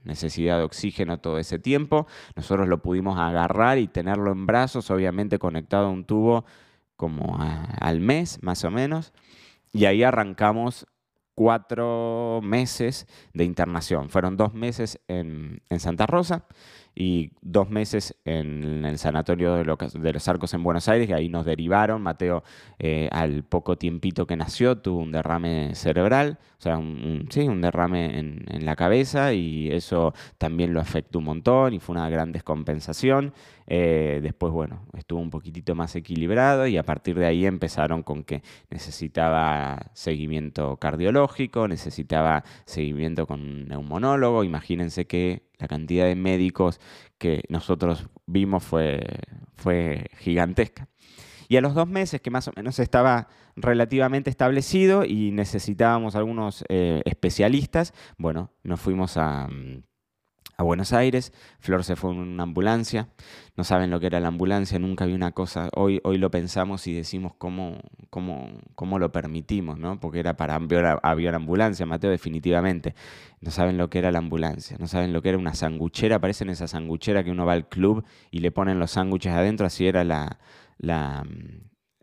necesidad 0.04 0.58
de 0.58 0.64
oxígeno 0.64 1.18
todo 1.18 1.38
ese 1.38 1.58
tiempo. 1.58 2.06
Nosotros 2.36 2.68
lo 2.68 2.82
pudimos 2.82 3.18
agarrar 3.18 3.78
y 3.78 3.88
tenerlo 3.88 4.32
en 4.32 4.46
brazos, 4.46 4.90
obviamente 4.90 5.38
conectado 5.38 5.86
a 5.86 5.90
un 5.90 6.04
tubo 6.04 6.44
como 6.96 7.38
al 7.80 8.00
mes, 8.00 8.42
más 8.42 8.64
o 8.64 8.70
menos. 8.70 9.12
Y 9.72 9.86
ahí 9.86 10.02
arrancamos 10.02 10.86
cuatro 11.36 12.40
meses 12.42 13.06
de 13.34 13.44
internación. 13.44 14.08
Fueron 14.08 14.36
dos 14.36 14.54
meses 14.54 14.98
en, 15.06 15.60
Santa 15.78 16.06
Rosa 16.06 16.46
y 16.98 17.32
dos 17.42 17.68
meses 17.68 18.16
en 18.24 18.86
el 18.86 18.96
sanatorio 18.96 19.56
de, 19.56 19.64
los 20.12 20.28
Arcos 20.28 20.54
en 20.54 20.62
Buenos 20.62 20.88
Aires, 20.88 21.08
y 21.10 21.12
ahí 21.12 21.28
nos 21.28 21.44
derivaron. 21.44 22.00
Mateo, 22.00 22.42
eh, 22.78 23.10
al 23.12 23.44
poco 23.44 23.76
tiempito 23.76 24.26
que 24.26 24.34
nació, 24.34 24.78
tuvo 24.78 25.00
un 25.00 25.12
derrame 25.12 25.74
cerebral, 25.74 26.38
o 26.58 26.62
sea, 26.62 26.78
un, 26.78 27.26
sí, 27.30 27.40
un 27.40 27.60
derrame 27.60 28.18
en, 28.18 28.64
la 28.64 28.76
cabeza, 28.76 29.34
y 29.34 29.70
eso 29.70 30.14
también 30.38 30.72
lo 30.72 30.80
afectó 30.80 31.18
un 31.18 31.26
montón 31.26 31.74
y 31.74 31.80
fue 31.80 31.94
una 31.94 32.08
gran 32.08 32.32
descompensación. 32.32 33.34
Eh, 33.66 34.20
después, 34.22 34.52
bueno, 34.52 34.86
estuvo 34.96 35.20
un 35.20 35.30
poquitito 35.30 35.74
más 35.74 35.94
equilibrado 35.96 36.66
y 36.66 36.78
a 36.78 36.82
partir 36.82 37.18
de 37.18 37.26
ahí 37.26 37.46
empezaron 37.46 38.02
con 38.02 38.24
que 38.24 38.42
necesitaba 38.70 39.90
seguimiento 39.92 40.76
cardiológico, 40.78 41.68
necesitaba 41.68 42.42
seguimiento 42.64 43.26
con 43.26 43.40
un 43.42 43.68
neumonólogo. 43.68 44.42
Imagínense 44.42 45.06
que 45.06 45.42
la 45.58 45.68
cantidad 45.68 46.06
de 46.06 46.14
médicos 46.14 46.80
que 47.18 47.42
nosotros 47.48 48.08
vimos 48.26 48.64
fue, 48.64 49.04
fue 49.56 50.06
gigantesca. 50.18 50.88
Y 51.48 51.56
a 51.56 51.60
los 51.60 51.74
dos 51.74 51.88
meses 51.88 52.20
que 52.20 52.30
más 52.30 52.48
o 52.48 52.52
menos 52.56 52.78
estaba 52.78 53.28
relativamente 53.56 54.30
establecido 54.30 55.04
y 55.04 55.30
necesitábamos 55.32 56.16
algunos 56.16 56.64
eh, 56.68 57.02
especialistas, 57.04 57.94
bueno, 58.18 58.50
nos 58.62 58.80
fuimos 58.80 59.16
a, 59.16 59.48
mm, 59.48 59.82
a 60.56 60.62
Buenos 60.62 60.92
Aires. 60.92 61.32
Flor 61.60 61.84
se 61.84 61.96
fue 61.96 62.12
en 62.12 62.18
una 62.18 62.42
ambulancia. 62.44 63.08
No 63.56 63.64
saben 63.64 63.90
lo 63.90 64.00
que 64.00 64.06
era 64.06 64.20
la 64.20 64.28
ambulancia, 64.28 64.78
nunca 64.78 65.06
vi 65.06 65.12
una 65.12 65.32
cosa. 65.32 65.68
Hoy, 65.74 66.00
hoy 66.04 66.18
lo 66.18 66.30
pensamos 66.30 66.86
y 66.86 66.94
decimos 66.94 67.32
cómo, 67.36 67.78
cómo, 68.10 68.48
cómo 68.74 68.98
lo 68.98 69.12
permitimos, 69.12 69.78
¿no? 69.78 70.00
Porque 70.00 70.20
era 70.20 70.36
para 70.36 70.54
avión 70.54 71.34
ambulancia, 71.34 71.86
Mateo, 71.86 72.10
definitivamente. 72.10 72.94
No 73.40 73.50
saben 73.50 73.76
lo 73.78 73.90
que 73.90 73.98
era 73.98 74.10
la 74.10 74.18
ambulancia, 74.18 74.76
no 74.78 74.86
saben 74.86 75.12
lo 75.12 75.22
que 75.22 75.30
era 75.30 75.38
una 75.38 75.54
sanguchera. 75.54 76.20
Parecen 76.20 76.50
esa 76.50 76.68
sanguchera 76.68 77.22
que 77.24 77.30
uno 77.30 77.46
va 77.46 77.52
al 77.52 77.68
club 77.68 78.04
y 78.30 78.40
le 78.40 78.50
ponen 78.50 78.78
los 78.78 78.92
sándwiches 78.92 79.32
adentro, 79.32 79.66
así 79.66 79.86
era 79.86 80.04
la, 80.04 80.38
la, 80.78 81.24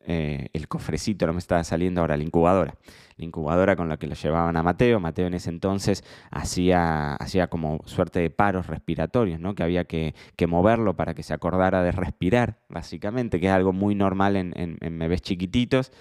eh, 0.05 0.49
el 0.51 0.67
cofrecito, 0.67 1.25
no 1.27 1.33
me 1.33 1.39
estaba 1.39 1.63
saliendo 1.63 2.01
ahora, 2.01 2.17
la 2.17 2.23
incubadora. 2.23 2.75
La 3.15 3.25
incubadora 3.25 3.75
con 3.75 3.87
la 3.89 3.97
que 3.97 4.07
lo 4.07 4.15
llevaban 4.15 4.57
a 4.57 4.63
Mateo. 4.63 4.99
Mateo 4.99 5.27
en 5.27 5.33
ese 5.33 5.49
entonces 5.49 6.03
hacía, 6.31 7.15
hacía 7.15 7.47
como 7.47 7.79
suerte 7.85 8.19
de 8.19 8.29
paros 8.29 8.67
respiratorios, 8.67 9.39
¿no? 9.39 9.55
que 9.55 9.63
había 9.63 9.85
que, 9.85 10.13
moverlo 10.47 10.95
para 10.95 11.13
que 11.13 11.23
se 11.23 11.33
acordara 11.33 11.83
de 11.83 11.91
respirar, 11.91 12.59
básicamente, 12.69 13.39
que 13.39 13.47
es 13.47 13.53
algo 13.53 13.71
muy 13.71 13.95
normal 13.95 14.35
en, 14.35 14.53
en, 14.55 14.99
bebés 14.99 15.21
chiquititos. 15.21 15.91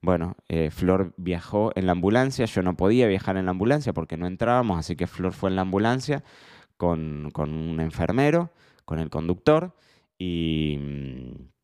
Bueno, 0.00 0.36
eh, 0.48 0.70
Flor 0.70 1.14
viajó 1.16 1.72
en 1.74 1.86
la 1.86 1.92
ambulancia, 1.92 2.44
yo 2.44 2.62
no 2.62 2.76
podía 2.76 3.08
viajar 3.08 3.36
en 3.36 3.46
la 3.46 3.50
ambulancia 3.50 3.92
porque 3.92 4.16
no 4.16 4.28
entrábamos, 4.28 4.78
así 4.78 4.94
que 4.94 5.08
Flor 5.08 5.32
fue 5.32 5.50
en 5.50 5.56
la 5.56 5.62
ambulancia 5.62 6.22
con, 6.76 7.30
con 7.32 7.52
un 7.52 7.80
enfermero, 7.80 8.52
con 8.84 9.00
el 9.00 9.10
conductor, 9.10 9.74
y 10.16 10.78
mm, 10.78 11.57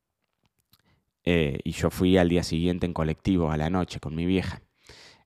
eh, 1.24 1.58
y 1.64 1.72
yo 1.72 1.90
fui 1.90 2.16
al 2.16 2.28
día 2.28 2.42
siguiente 2.42 2.86
en 2.86 2.92
colectivo 2.92 3.50
a 3.50 3.56
la 3.56 3.70
noche 3.70 4.00
con 4.00 4.14
mi 4.14 4.26
vieja. 4.26 4.62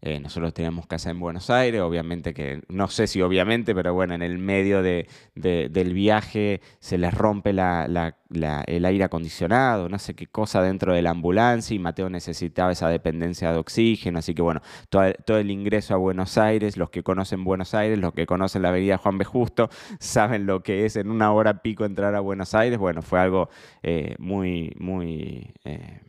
Eh, 0.01 0.21
nosotros 0.21 0.55
teníamos 0.55 0.87
casa 0.87 1.11
en 1.11 1.19
Buenos 1.19 1.51
Aires, 1.51 1.81
obviamente 1.81 2.33
que, 2.33 2.63
no 2.69 2.87
sé 2.87 3.09
si 3.09 3.21
obviamente, 3.21 3.75
pero 3.75 3.95
bueno, 3.95 4.15
en 4.15 4.23
el 4.23 4.39
medio 4.39 4.81
de, 4.81 5.09
del 5.35 5.93
viaje 5.93 6.61
se 6.79 6.99
les 6.99 7.13
rompe 7.13 7.51
el 7.51 8.85
aire 8.85 9.05
acondicionado, 9.05 9.89
no 9.89 9.99
sé 9.99 10.15
qué 10.15 10.29
cosa 10.29 10.63
dentro 10.63 10.95
de 10.95 11.03
la 11.03 11.11
ambulancia 11.11 11.75
y 11.75 11.81
Mateo 11.81 12.11
necesitaba 12.11 12.71
esa 12.71 12.89
dependencia 12.89 13.51
de 13.51 13.59
oxígeno, 13.59 14.21
así 14.21 14.35
que 14.35 14.43
bueno, 14.43 14.61
todo, 14.89 15.39
el 15.39 15.51
ingreso 15.51 15.95
a 15.95 15.97
Buenos 15.97 16.39
Aires, 16.39 16.77
los 16.77 16.91
que 16.91 17.03
conocen 17.03 17.43
Buenos 17.43 17.75
Aires, 17.75 17.99
los 17.99 18.15
que 18.15 18.25
conocen 18.25 18.63
la 18.63 18.69
avenida 18.69 18.99
Juan 18.99 19.19
B. 19.19 19.25
Justo, 19.25 19.69
saben 19.99 20.47
lo 20.47 20.63
que 20.63 20.85
es 20.85 20.95
en 20.95 21.11
una 21.11 21.33
hora 21.33 21.61
pico 21.61 21.85
entrar 21.85 22.15
a 22.15 22.21
Buenos 22.21 22.55
Aires, 22.55 22.79
bueno, 22.79 23.03
fue 23.03 23.19
algo 23.19 23.49
eh, 23.83 24.15
muy, 24.21 24.73
muy, 24.79 25.53
eh, 25.65 26.01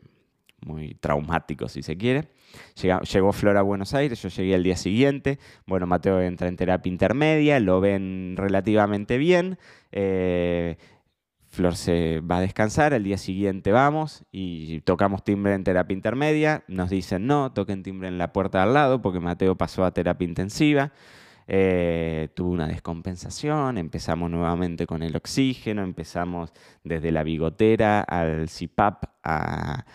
muy 0.62 0.93
traumático 0.93 1.67
si 1.67 1.81
se 1.81 1.98
quiere 1.98 2.38
llegó 2.75 3.32
Flor 3.34 3.58
a 3.58 3.62
Buenos 3.62 3.94
Aires, 3.94 4.22
yo 4.22 4.29
llegué 4.29 4.56
el 4.56 4.63
día 4.63 4.75
siguiente. 4.75 5.39
Bueno, 5.65 5.88
Mateo 5.88 6.22
entra 6.22 6.48
en 6.48 6.56
terapia 6.56 6.89
intermedia, 6.89 7.60
lo 7.60 7.82
ven 7.82 8.36
relativamente 8.38 9.18
bien. 9.18 9.58
Eh, 9.91 10.77
Flor 11.50 11.75
se 11.75 12.20
va 12.20 12.38
a 12.38 12.41
descansar, 12.41 12.94
el 12.94 13.03
día 13.03 13.18
siguiente 13.18 13.72
vamos 13.72 14.24
y 14.32 14.82
tocamos 14.82 15.24
timbre 15.24 15.56
en 15.56 15.63
terapia 15.63 15.96
intermedia. 15.96 16.63
Nos 16.68 16.91
dicen 16.91 17.25
no, 17.25 17.51
toquen 17.51 17.82
timbre 17.82 18.08
en 18.08 18.20
la 18.20 18.32
puerta 18.32 18.62
al 18.62 18.74
lado 18.74 19.01
porque 19.01 19.20
Mateo 19.20 19.56
pasó 19.56 19.84
a 19.84 19.91
terapia 19.91 20.25
intensiva. 20.25 20.91
Eh, 21.51 22.29
tuvo 22.36 22.51
una 22.51 22.68
descompensación, 22.68 23.79
empezamos 23.79 24.29
nuevamente 24.29 24.86
con 24.86 25.01
el 25.01 25.15
oxígeno, 25.15 25.82
empezamos 25.82 26.53
desde 26.84 27.12
la 27.12 27.24
bigotera 27.24 28.01
al 28.01 28.48
CPAP 28.48 29.06
a 29.24 29.86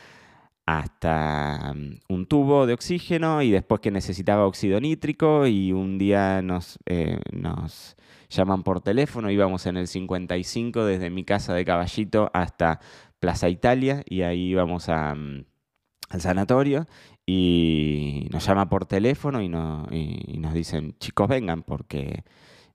hasta 0.66 1.75
mm, 1.75 2.00
un 2.09 2.26
tubo 2.26 2.66
de 2.66 2.75
oxígeno 2.75 3.42
y 3.42 3.50
después 3.50 3.80
que 3.80 3.90
necesitaba 3.90 4.47
óxido 4.47 4.80
nítrico 4.80 5.47
y 5.47 5.73
un 5.73 5.99
día 5.99 6.42
nos, 6.42 6.78
eh, 6.87 7.21
nos 7.33 7.97
llaman 8.30 8.62
por 8.62 8.80
teléfono, 8.80 9.30
íbamos 9.30 9.66
en 9.66 9.76
el 9.76 9.87
55 9.87 10.85
desde 10.85 11.11
mi 11.11 11.25
casa 11.25 11.54
de 11.54 11.64
Caballito 11.64 12.30
hasta 12.35 12.80
Plaza 13.21 13.49
Italia 13.49 14.02
y 14.06 14.23
ahí 14.23 14.50
íbamos 14.50 14.88
mm, 14.88 15.44
al 16.11 16.21
sanatorio 16.21 16.87
y 17.26 18.28
nos 18.30 18.47
llama 18.47 18.68
por 18.68 18.87
teléfono 18.87 19.42
y, 19.42 19.47
y, 19.47 20.38
nos 20.38 20.52
dicen, 20.52 20.97
chicos 20.99 21.28
vengan 21.28 21.62
porque 21.62 22.25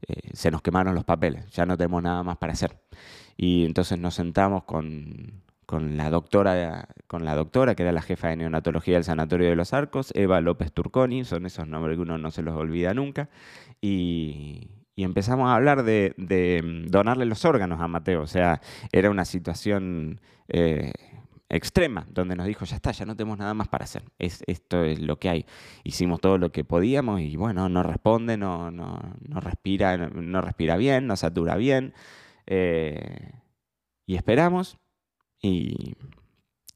eh, 0.08 0.30
se 0.34 0.50
nos 0.52 0.62
quemaron 0.62 0.96
los 0.96 1.06
papeles, 1.06 1.50
ya 1.52 1.66
no 1.66 1.78
tenemos 1.78 2.02
nada 2.02 2.24
más 2.24 2.38
para 2.38 2.54
hacer. 2.54 2.80
Y 3.38 3.66
entonces 3.66 4.00
nos 4.00 4.16
sentamos 4.16 4.64
con, 4.64 5.44
con 5.70 5.98
la 5.98 6.10
doctora, 6.10 6.88
con 7.06 7.26
la 7.26 7.36
doctora 7.36 7.76
que 7.76 7.84
era 7.84 7.92
la 7.92 8.02
jefa 8.02 8.30
de 8.30 8.38
neonatología 8.38 8.96
del 8.96 9.04
Sanatorio 9.04 9.50
de 9.50 9.56
los 9.56 9.72
Arcos, 9.72 10.12
Eva 10.16 10.42
López 10.42 10.74
Turconi, 10.74 11.26
son 11.26 11.46
esos 11.46 11.68
nombres 11.68 11.96
que 11.96 12.02
uno 12.02 12.18
no 12.18 12.32
se 12.32 12.42
los 12.42 12.56
olvida 12.56 12.96
nunca, 12.96 13.30
y, 13.80 14.72
empezamos 14.96 15.48
a 15.48 15.54
hablar 15.54 15.84
de, 15.84 16.16
mm, 16.18 16.90
donarle 16.90 17.28
los 17.28 17.46
órganos 17.46 17.80
a 17.82 17.88
Mateo, 17.88 18.24
o 18.24 18.28
sea, 18.28 18.62
era 18.92 19.12
una 19.12 19.26
situación 19.26 20.20
eh, 20.48 20.92
extrema, 21.50 22.08
donde 22.10 22.36
nos 22.36 22.48
dijo, 22.48 22.66
ya 22.66 22.78
está, 22.78 22.90
ya 22.90 23.06
no 23.06 23.16
tenemos 23.16 23.38
nada 23.38 23.54
más 23.54 23.68
para 23.68 23.84
hacer, 23.84 24.02
es, 24.18 24.42
esto 24.48 24.84
es 24.84 25.00
lo 25.00 25.20
que 25.20 25.30
hay. 25.30 25.46
Hicimos 25.84 26.20
todo 26.20 26.40
lo 26.40 26.52
que 26.52 26.64
podíamos 26.64 27.22
y 27.22 27.36
bueno, 27.36 27.70
no 27.70 27.84
responde, 27.84 28.38
no, 28.38 28.72
no, 28.72 29.00
no 29.22 29.40
respira, 29.40 29.98
no, 29.98 30.42
respira 30.42 30.78
bien, 30.78 31.06
no 31.06 31.16
satura 31.16 31.56
bien, 31.58 31.94
eh, 32.48 33.34
y 34.08 34.16
esperamos 34.16 34.80
y 35.42 35.96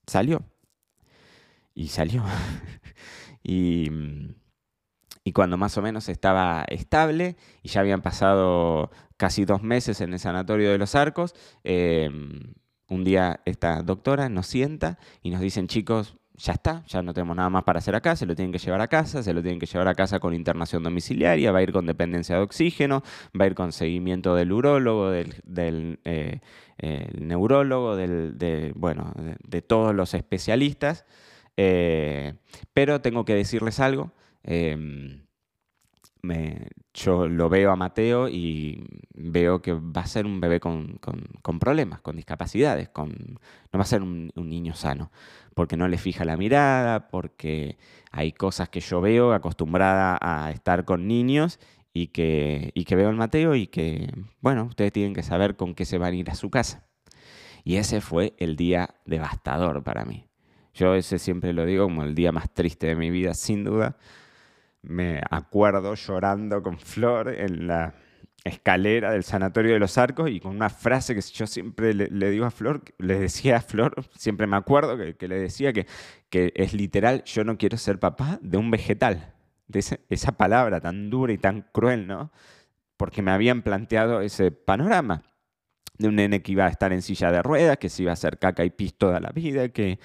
salió. 0.08 0.43
Y 1.74 1.88
salió. 1.88 2.24
y, 3.43 3.89
y, 5.24 5.32
cuando 5.32 5.58
más 5.58 5.77
o 5.77 5.82
menos 5.82 6.10
estaba 6.10 6.65
estable 6.67 7.36
y 7.62 7.70
ya 7.70 7.82
habían 7.82 8.01
pasado 8.01 8.91
casi 9.17 9.46
dos 9.46 9.63
meses 9.63 10.01
en 10.01 10.13
el 10.13 10.20
sanatorio 10.20 10.72
de 10.72 10.77
los 10.77 10.96
arcos, 10.96 11.34
em, 11.63 12.53
un 12.89 13.03
día 13.03 13.41
esta 13.46 13.82
doctora 13.82 14.29
nos 14.29 14.48
sienta 14.48 15.00
y 15.22 15.32
nos 15.32 15.41
dicen, 15.41 15.67
chicos, 15.67 16.17
ya 16.36 16.53
está, 16.53 16.84
ya 16.88 17.01
no 17.01 17.13
tenemos 17.13 17.36
nada 17.36 17.50
más 17.50 17.63
para 17.63 17.79
hacer 17.79 17.96
acá, 17.96 18.15
se 18.15 18.25
lo 18.25 18.36
tienen 18.36 18.51
que 18.51 18.58
llevar 18.58 18.82
a 18.82 18.88
casa, 18.88 19.22
se 19.22 19.34
lo 19.34 19.41
tienen 19.41 19.60
que 19.60 19.65
llevar 19.65 19.88
a 19.88 19.96
casa 19.96 20.20
con 20.20 20.34
internación 20.34 20.84
domiciliaria, 20.84 21.51
va 21.51 21.60
a 21.60 21.63
ir 21.63 21.72
con 21.72 21.86
dependencia 21.86 22.36
de 22.36 22.41
oxígeno, 22.41 23.03
va 23.39 23.46
a 23.46 23.48
ir 23.48 23.55
con 23.55 23.72
seguimiento 23.72 24.36
del 24.36 24.51
urólogo, 24.51 25.12
del, 25.12 26.00
eh, 26.03 26.41
neurólogo, 26.77 27.96
del, 27.96 28.38
de, 28.38 28.74
bueno, 28.75 29.13
de, 29.44 29.62
todos 29.62 29.94
los 29.94 30.13
especialistas. 30.13 31.06
Eh, 31.58 32.34
pero 32.74 33.01
tengo 33.01 33.25
que 33.25 33.36
decirles 33.36 33.80
algo. 33.80 34.12
Em, 34.44 35.24
yo 36.94 37.27
lo 37.27 37.50
veo 37.50 37.72
a 37.72 37.75
Mateo 37.75 38.30
y 38.30 38.82
veo 39.13 39.62
que 39.62 39.74
va 39.74 40.01
a 40.01 40.08
ser 40.08 40.25
un 40.25 40.39
bebé 40.39 40.60
con, 40.60 41.00
problemas, 41.60 42.01
con 42.01 42.15
discapacidades, 42.15 42.89
con, 42.89 43.10
no 43.10 43.80
va 43.80 43.82
a 43.82 43.86
ser 43.86 44.01
un, 44.01 44.32
niño 44.36 44.74
sano, 44.74 45.12
porque 45.53 45.75
no 45.75 45.88
le 45.88 45.98
fija 45.98 46.24
la 46.24 46.38
mirada, 46.38 47.10
porque 47.10 47.77
hay 48.12 48.32
cosas 48.32 48.70
que 48.70 48.80
yo 48.80 49.01
veo 49.01 49.34
acostumbrada 49.34 50.18
a 50.22 50.51
estar 50.51 50.86
con 50.86 51.08
niños 51.08 51.60
y 51.93 52.07
que, 52.07 52.71
y 52.73 52.85
que 52.85 52.95
veo 52.95 53.09
el 53.09 53.15
Mateo 53.15 53.55
y 53.55 53.67
que, 53.67 54.12
bueno, 54.41 54.65
ustedes 54.65 54.91
tienen 54.91 55.13
que 55.13 55.23
saber 55.23 55.55
con 55.55 55.75
qué 55.75 55.85
se 55.85 55.97
van 55.97 56.13
a 56.13 56.17
ir 56.17 56.29
a 56.29 56.35
su 56.35 56.50
casa. 56.50 56.85
Y 57.63 57.77
ese 57.77 58.01
fue 58.01 58.33
el 58.39 58.55
día 58.55 58.95
devastador 59.05 59.83
para 59.83 60.03
mí. 60.03 60.25
Yo 60.73 60.95
ese 60.95 61.19
siempre 61.19 61.53
lo 61.53 61.65
digo 61.65 61.85
como 61.85 62.03
el 62.03 62.15
día 62.15 62.31
más 62.31 62.51
triste 62.53 62.88
de 62.88 62.95
mi 62.95 63.12
vida, 63.12 63.33
sin 63.35 63.63
duda. 63.63 63.95
Me 64.81 65.21
acuerdo 65.29 65.93
llorando 65.93 66.62
con 66.63 66.77
Flor 66.79 67.29
en 67.29 67.67
la 67.67 67.93
escalera 68.43 69.12
del 69.12 69.23
Sanatorio 69.23 69.73
de 69.73 69.79
los 69.79 69.97
Arcos 69.97 70.29
y 70.29 70.39
con 70.39 70.55
una 70.55 70.69
frase 70.69 71.15
que 71.15 71.21
yo 71.21 71.47
siempre 71.47 71.93
le, 71.93 72.29
digo 72.29 72.45
a 72.45 72.51
Flor, 72.51 72.83
le 72.97 73.17
decía 73.17 73.57
a 73.57 73.62
Flor, 73.62 73.95
siempre 74.17 74.47
me 74.47 74.57
acuerdo 74.57 74.97
que, 74.97 75.27
le 75.27 75.39
decía 75.39 75.71
que, 75.71 75.88
que, 76.29 76.51
es 76.55 76.73
literal, 76.73 77.23
yo 77.23 77.45
no 77.45 77.57
quiero 77.57 77.77
ser 77.77 78.00
papá 78.00 78.39
de 78.41 78.57
un 78.57 78.69
vegetal, 78.69 79.33
de 79.67 79.84
esa 80.10 80.32
palabra 80.34 80.82
tan 80.82 81.10
dura 81.10 81.34
y 81.34 81.38
tan 81.38 81.62
cruel, 81.72 82.08
¿no? 82.08 82.32
Porque 82.98 83.22
me 83.22 83.32
habían 83.32 83.62
planteado 83.62 84.22
ese 84.22 84.51
panorama 84.51 85.24
de 85.98 86.08
un 86.08 86.15
nene 86.15 86.41
que 86.41 86.51
iba 86.51 86.65
a 86.65 86.70
estar 86.70 86.91
en 86.93 87.01
silla 87.01 87.32
de 87.32 87.41
ruedas, 87.41 87.77
que 87.77 87.89
se 87.89 88.03
iba 88.03 88.12
a 88.12 88.13
hacer 88.13 88.39
caca 88.39 88.65
y 88.65 88.70
pis 88.70 88.96
toda 88.96 89.20
la 89.20 89.32
vida, 89.32 89.70
que... 89.70 90.00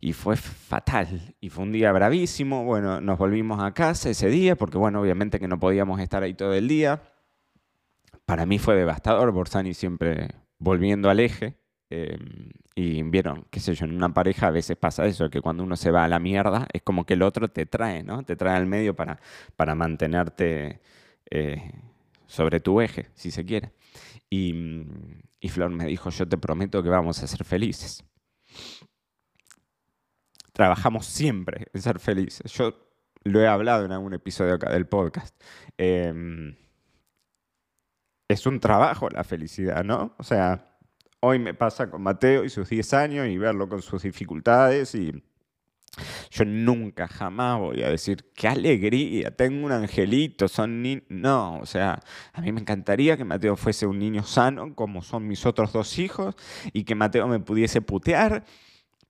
Y 0.00 0.12
fue 0.12 0.36
fatal, 0.36 1.34
y 1.40 1.48
fue 1.50 1.64
un 1.64 1.72
día 1.72 1.90
bravísimo. 1.90 2.64
Bueno, 2.64 3.00
nos 3.00 3.18
volvimos 3.18 3.60
a 3.60 3.74
casa 3.74 4.10
ese 4.10 4.28
día, 4.28 4.54
porque 4.54 4.78
bueno, 4.78 5.00
obviamente 5.00 5.40
que 5.40 5.48
no 5.48 5.58
podíamos 5.58 5.98
estar 6.00 6.22
ahí 6.22 6.34
todo 6.34 6.54
el 6.54 6.68
día. 6.68 7.02
Para 8.24 8.46
mí 8.46 8.60
fue 8.60 8.76
devastador, 8.76 9.32
Borsani 9.32 9.74
siempre 9.74 10.28
volviendo 10.58 11.10
al 11.10 11.18
eje. 11.18 11.56
Em, 11.90 12.50
y 12.74 13.02
vieron, 13.02 13.46
qué 13.50 13.60
sé 13.60 13.74
yo, 13.74 13.86
en 13.86 13.96
una 13.96 14.12
pareja 14.12 14.48
a 14.48 14.50
veces 14.50 14.76
pasa 14.76 15.06
eso, 15.06 15.30
que 15.30 15.40
cuando 15.40 15.62
uno 15.62 15.76
se 15.76 15.90
va 15.90 16.04
a 16.04 16.08
la 16.08 16.18
mierda, 16.18 16.66
es 16.72 16.82
como 16.82 17.06
que 17.06 17.14
el 17.14 17.22
otro 17.22 17.48
te 17.48 17.66
trae, 17.66 18.02
¿no? 18.02 18.22
Te 18.24 18.36
trae 18.36 18.56
al 18.56 18.66
medio 18.66 18.94
para, 18.94 19.20
para 19.56 19.74
mantenerte 19.74 20.80
eh, 21.30 21.72
sobre 22.26 22.60
tu 22.60 22.80
eje, 22.80 23.08
si 23.14 23.30
se 23.30 23.44
quiere. 23.44 23.72
Y, 24.30 24.84
y 25.40 25.48
Flor 25.48 25.70
me 25.70 25.86
dijo, 25.86 26.10
yo 26.10 26.28
te 26.28 26.36
prometo 26.38 26.82
que 26.82 26.90
vamos 26.90 27.22
a 27.22 27.26
ser 27.26 27.44
felices. 27.44 28.04
Trabajamos 30.52 31.06
siempre 31.06 31.68
en 31.72 31.82
ser 31.82 32.00
felices. 32.00 32.52
Yo 32.52 32.74
lo 33.24 33.40
he 33.40 33.46
hablado 33.46 33.84
en 33.84 33.92
algún 33.92 34.14
episodio 34.14 34.54
acá 34.54 34.70
del 34.70 34.86
podcast. 34.86 35.34
Em, 35.78 36.56
es 38.28 38.46
un 38.46 38.60
trabajo 38.60 39.08
la 39.08 39.24
felicidad, 39.24 39.84
¿no? 39.84 40.14
O 40.18 40.22
sea, 40.22 40.77
hoy 41.20 41.38
me 41.38 41.54
pasa 41.54 41.90
con 41.90 42.02
Mateo 42.02 42.44
y 42.44 42.50
sus 42.50 42.68
10 42.68 42.94
años 42.94 43.28
y 43.28 43.38
verlo 43.38 43.68
con 43.68 43.82
sus 43.82 44.02
dificultades 44.02 44.94
y 44.94 45.22
yo 46.30 46.44
nunca, 46.44 47.08
jamás 47.08 47.58
voy 47.58 47.82
a 47.82 47.88
decir, 47.88 48.24
qué 48.34 48.48
alegría, 48.48 49.34
tengo 49.34 49.66
un 49.66 49.72
angelito, 49.72 50.46
son. 50.46 51.02
No, 51.08 51.58
o 51.58 51.66
sea, 51.66 52.00
a 52.32 52.40
mí 52.40 52.52
me 52.52 52.60
encantaría 52.60 53.16
que 53.16 53.24
Mateo 53.24 53.56
fuese 53.56 53.86
un 53.86 53.98
niño 53.98 54.22
sano, 54.22 54.74
como 54.74 55.02
son 55.02 55.26
mis 55.26 55.44
otros 55.46 55.72
dos 55.72 55.98
hijos, 55.98 56.36
y 56.72 56.84
que 56.84 56.94
Mateo 56.94 57.26
me 57.26 57.40
pudiese 57.40 57.80
putear, 57.80 58.44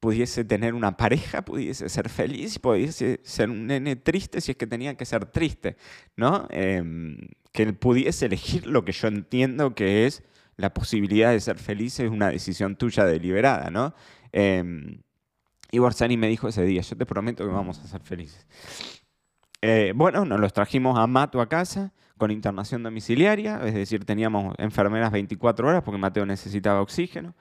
pudiese 0.01 0.45
tener 0.45 0.75
una 0.75 0.97
pareja, 0.97 1.45
pudiese 1.45 1.89
ser 1.89 2.09
feliz, 2.09 2.59
pudiese 2.59 3.21
ser 3.23 3.51
un 3.51 3.67
nene 3.67 3.97
triste 3.97 4.41
si 4.41 4.53
es 4.53 4.57
que 4.57 4.67
tenía 4.67 4.97
que 4.97 5.05
ser 5.05 5.27
triste, 5.27 5.77
¿no? 6.17 6.47
Em, 6.51 7.19
que 7.53 7.65
él 7.65 7.75
pudiese 7.75 8.27
elegir 8.27 8.67
lo 8.67 8.85
que 8.85 8.93
yo 8.93 9.09
entiendo 9.09 9.75
que 9.75 10.07
es 10.07 10.23
la 10.59 10.75
posibilidad 10.75 11.31
de 11.31 11.41
ser 11.41 11.57
feliz 11.57 11.99
es 12.01 12.11
una 12.11 12.31
decisión 12.31 12.77
tuya 12.77 13.07
deliberada, 13.07 13.71
¿no? 13.71 13.95
Em, 14.33 15.01
y 15.71 15.79
Borsani 15.79 16.17
me 16.17 16.29
dijo 16.29 16.49
ese 16.49 16.65
día, 16.65 16.83
yo 16.83 16.97
te 16.97 17.07
prometo 17.07 17.47
que 17.47 17.53
vamos 17.53 17.79
a 17.79 17.87
ser 17.87 18.03
felices. 18.03 18.47
Eh, 19.63 19.93
bueno, 19.95 20.25
nos 20.25 20.41
los 20.41 20.53
trajimos 20.53 20.99
a 20.99 21.07
Mato 21.07 21.41
a 21.41 21.49
casa 21.49 21.93
con 22.17 22.31
internación 22.33 22.83
domiciliaria, 22.83 23.61
es 23.65 23.75
decir, 23.75 24.05
teníamos 24.05 24.55
enfermeras 24.59 25.13
24 25.13 25.69
horas 25.69 25.83
porque 25.85 25.99
Mateo 25.99 26.27
necesitaba 26.27 26.83
oxígeno. 26.83 27.35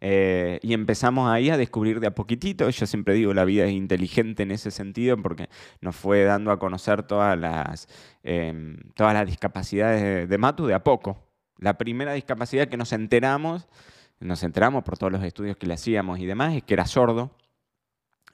Eh, 0.00 0.58
y 0.62 0.74
empezamos 0.74 1.30
ahí 1.30 1.50
a 1.50 1.56
descubrir 1.56 2.00
de 2.00 2.08
a 2.08 2.14
poquitito. 2.14 2.68
Yo 2.68 2.86
siempre 2.86 3.14
digo, 3.14 3.32
la 3.32 3.44
vida 3.44 3.64
es 3.64 3.72
inteligente 3.72 4.42
en 4.42 4.50
ese 4.50 4.70
sentido 4.70 5.16
porque 5.16 5.48
nos 5.80 5.96
fue 5.96 6.24
dando 6.24 6.50
a 6.50 6.58
conocer 6.58 7.04
todas 7.04 7.38
las, 7.38 7.88
em, 8.24 8.78
todas 8.94 9.14
las 9.14 9.26
discapacidades 9.26 10.02
de, 10.02 10.26
de 10.26 10.38
de 10.66 10.74
a 10.74 10.84
poco. 10.84 11.33
La 11.58 11.78
primera 11.78 12.12
discapacidad 12.12 12.68
que 12.68 12.76
nos 12.76 12.92
enteramos, 12.92 13.68
nos 14.20 14.42
enteramos 14.42 14.84
por 14.84 14.98
todos 14.98 15.12
los 15.12 15.22
estudios 15.22 15.56
que 15.56 15.66
le 15.66 15.74
hacíamos 15.74 16.18
y 16.18 16.26
demás, 16.26 16.54
es 16.54 16.62
que 16.62 16.74
era 16.74 16.86
sordo. 16.86 17.36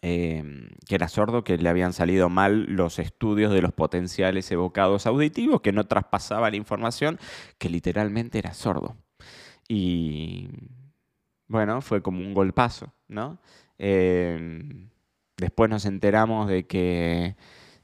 Em, 0.03 0.71
que 0.89 0.95
era 0.95 1.09
sordo, 1.09 1.45
que 1.45 1.59
le 1.59 1.69
habían 1.69 1.93
salido 1.93 2.31
mal 2.31 2.65
los 2.65 2.99
estudios 2.99 3.53
de 3.53 3.61
los 3.61 3.73
potenciales 3.73 4.51
evocados 4.51 5.07
auditivos, 5.07 5.61
que 5.61 5.73
no 5.73 5.85
traspasaba 5.85 6.51
la 6.51 6.57
información, 6.57 7.19
que 7.59 7.69
literalmente 7.69 8.39
era 8.39 8.55
sordo. 8.55 8.97
Y 9.69 10.49
bueno, 11.49 11.83
fue 11.83 12.03
como 12.03 12.21
un 12.21 12.33
golpazo, 12.33 12.95
¿no? 13.09 13.41
Em, 13.79 14.89
después 15.37 15.69
nos 15.71 15.85
enteramos 15.85 16.49
de 16.49 16.67
que 16.67 17.37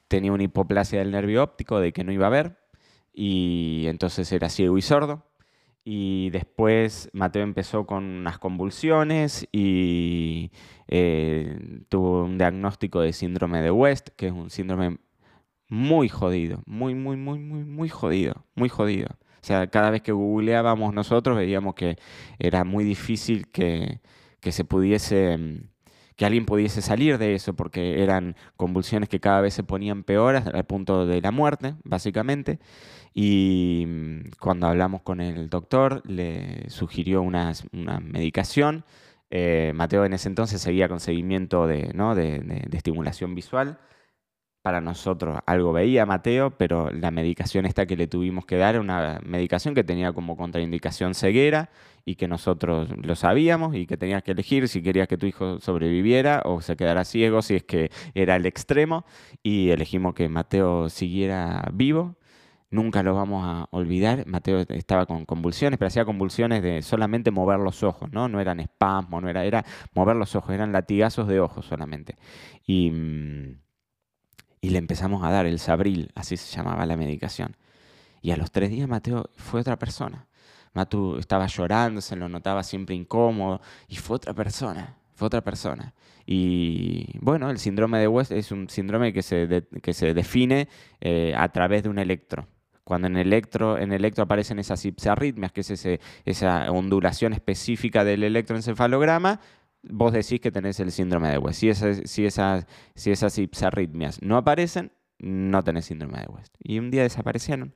tenía 0.08 0.32
una 0.32 0.44
hipoplasia 0.44 1.00
del 1.00 1.10
nervio 1.10 1.42
óptico, 1.42 1.80
de 1.80 1.92
que 1.92 2.04
no 2.04 2.12
iba 2.12 2.26
a 2.26 2.30
ver, 2.30 2.58
y 3.16 3.86
entonces 3.88 4.30
era 4.30 4.50
ciego 4.50 4.78
y 4.78 4.82
sordo. 4.82 5.24
Y 5.84 6.30
después 6.30 7.08
Mateo 7.12 7.42
empezó 7.42 7.86
con 7.86 8.04
unas 8.04 8.38
convulsiones 8.38 9.48
y 9.52 10.52
eh, 10.88 11.80
tuvo 11.88 12.24
un 12.24 12.38
diagnóstico 12.38 13.00
de 13.00 13.12
síndrome 13.12 13.62
de 13.62 13.70
West, 13.70 14.10
que 14.16 14.26
es 14.28 14.32
un 14.32 14.50
síndrome 14.50 14.98
muy 15.68 16.08
jodido, 16.08 16.62
muy, 16.66 16.94
muy, 16.94 17.16
muy, 17.16 17.38
muy, 17.38 17.64
muy 17.64 17.88
jodido, 17.88 18.44
muy 18.54 18.68
jodido. 18.68 19.08
O 19.42 19.46
sea, 19.46 19.68
cada 19.68 19.90
vez 19.90 20.02
que 20.02 20.12
googleábamos 20.12 20.92
nosotros 20.92 21.36
veíamos 21.36 21.74
que 21.74 21.96
era 22.38 22.64
muy 22.64 22.84
difícil 22.84 23.48
que, 23.48 24.00
que 24.40 24.52
se 24.52 24.64
pudiese 24.64 25.38
que 26.16 26.24
alguien 26.24 26.46
pudiese 26.46 26.82
salir 26.82 27.18
de 27.18 27.34
eso, 27.34 27.54
porque 27.54 28.02
eran 28.02 28.36
convulsiones 28.56 29.08
que 29.08 29.20
cada 29.20 29.40
vez 29.42 29.54
se 29.54 29.62
ponían 29.62 30.02
peores 30.02 30.46
al 30.46 30.64
punto 30.64 31.06
de 31.06 31.20
la 31.20 31.30
muerte, 31.30 31.74
básicamente. 31.84 32.58
Y 33.14 33.84
mm, 33.86 34.20
cuando 34.40 34.66
hablamos 34.66 35.02
con 35.02 35.20
el 35.20 35.48
doctor, 35.48 36.02
le 36.06 36.68
sugirió 36.70 37.22
una, 37.22 37.52
medicación. 38.02 38.84
Eh, 39.30 39.72
Mateo 39.74 40.04
en 40.04 40.14
ese 40.14 40.28
entonces 40.28 40.60
seguía 40.60 40.88
con 40.88 41.00
seguimiento 41.00 41.66
de, 41.66 41.92
de, 41.92 42.76
estimulación 42.76 43.34
visual. 43.34 43.78
Para 44.66 44.80
nosotros 44.80 45.38
algo 45.46 45.72
veía 45.72 46.06
Mateo, 46.06 46.50
pero 46.50 46.90
la 46.90 47.12
medicación 47.12 47.66
esta 47.66 47.86
que 47.86 47.96
le 47.96 48.08
tuvimos 48.08 48.46
que 48.46 48.56
dar 48.56 48.74
era 48.74 48.80
una 48.80 49.20
medicación 49.24 49.76
que 49.76 49.84
tenía 49.84 50.12
como 50.12 50.36
contraindicación 50.36 51.14
ceguera 51.14 51.70
y 52.04 52.16
que 52.16 52.26
nosotros 52.26 52.88
lo 53.00 53.14
sabíamos 53.14 53.76
y 53.76 53.86
que 53.86 53.96
tenías 53.96 54.24
que 54.24 54.32
elegir 54.32 54.66
si 54.66 54.82
querías 54.82 55.06
que 55.06 55.18
tu 55.18 55.26
hijo 55.26 55.60
sobreviviera 55.60 56.42
o 56.44 56.62
se 56.62 56.74
quedara 56.74 57.04
ciego 57.04 57.42
si 57.42 57.54
es 57.54 57.62
que 57.62 57.92
era 58.14 58.34
el 58.34 58.44
extremo 58.44 59.04
y 59.40 59.70
elegimos 59.70 60.14
que 60.14 60.28
Mateo 60.28 60.88
siguiera 60.88 61.70
vivo 61.72 62.16
Nunca 62.68 63.04
lo 63.04 63.14
vamos 63.14 63.44
a 63.44 63.68
olvidar. 63.70 64.26
Mateo 64.26 64.64
estaba 64.70 65.06
con 65.06 65.24
convulsiones, 65.24 65.78
pero 65.78 65.86
hacía 65.86 66.04
convulsiones 66.04 66.64
de 66.64 66.82
solamente 66.82 67.30
mover 67.30 67.60
los 67.60 67.84
ojos, 67.84 68.10
¿no? 68.10 68.28
No 68.28 68.40
eran 68.40 68.58
espasmos, 68.58 69.22
no 69.22 69.28
era, 69.28 69.44
era 69.44 69.64
mover 69.94 70.16
los 70.16 70.34
ojos, 70.34 70.52
eran 70.52 70.72
latigazos 70.72 71.28
de 71.28 71.38
ojos 71.38 71.64
solamente. 71.66 72.16
Y, 72.66 72.90
mm, 72.90 73.65
y 74.66 74.70
le 74.70 74.78
empezamos 74.78 75.22
a 75.22 75.30
dar 75.30 75.46
el 75.46 75.60
Sabril, 75.60 76.10
así 76.16 76.36
se 76.36 76.56
llamaba 76.56 76.86
la 76.86 76.96
medicación. 76.96 77.56
Y 78.20 78.32
a 78.32 78.36
los 78.36 78.50
tres 78.50 78.68
días 78.68 78.88
Mateo 78.88 79.30
fue 79.36 79.60
otra 79.60 79.78
persona. 79.78 80.26
Mateo 80.72 81.20
estaba 81.20 81.46
llorando, 81.46 82.00
se 82.00 82.16
lo 82.16 82.28
notaba 82.28 82.64
siempre 82.64 82.96
incómodo 82.96 83.60
y 83.86 83.94
fue 83.94 84.16
otra 84.16 84.34
persona, 84.34 84.96
fue 85.14 85.26
otra 85.26 85.40
persona. 85.40 85.94
Y 86.26 87.16
bueno, 87.20 87.48
el 87.48 87.60
síndrome 87.60 88.00
de 88.00 88.08
West 88.08 88.32
es 88.32 88.50
un 88.50 88.68
síndrome 88.68 89.12
que 89.12 89.22
se, 89.22 89.68
que 89.80 89.94
se 89.94 90.14
define 90.14 90.66
eh, 91.00 91.32
a 91.36 91.48
través 91.52 91.84
de 91.84 91.88
un 91.88 92.00
electro. 92.00 92.48
Cuando 92.82 93.06
en 93.06 93.16
electro, 93.16 93.78
en 93.78 93.92
electro 93.92 94.24
aparecen 94.24 94.58
esas 94.58 94.84
ipsarritmias, 94.84 95.52
que 95.52 95.60
es 95.60 95.86
esa 96.24 96.72
ondulación 96.72 97.34
específica 97.34 98.02
del 98.02 98.24
electroencefalograma, 98.24 99.38
vos 99.90 100.12
decís 100.12 100.40
que 100.40 100.50
tenés 100.50 100.80
el 100.80 100.92
síndrome 100.92 101.30
de 101.30 101.38
West. 101.38 101.60
Si 101.60 101.68
esas, 101.68 102.02
si 102.04 102.26
esas, 102.26 102.66
si 102.94 103.10
esas 103.10 103.38
ipsarritmias 103.38 104.22
no 104.22 104.36
aparecen, 104.36 104.92
no 105.18 105.62
tenés 105.64 105.86
síndrome 105.86 106.20
de 106.20 106.26
West. 106.26 106.54
Y 106.62 106.78
un 106.78 106.90
día 106.90 107.02
desaparecieron. 107.02 107.74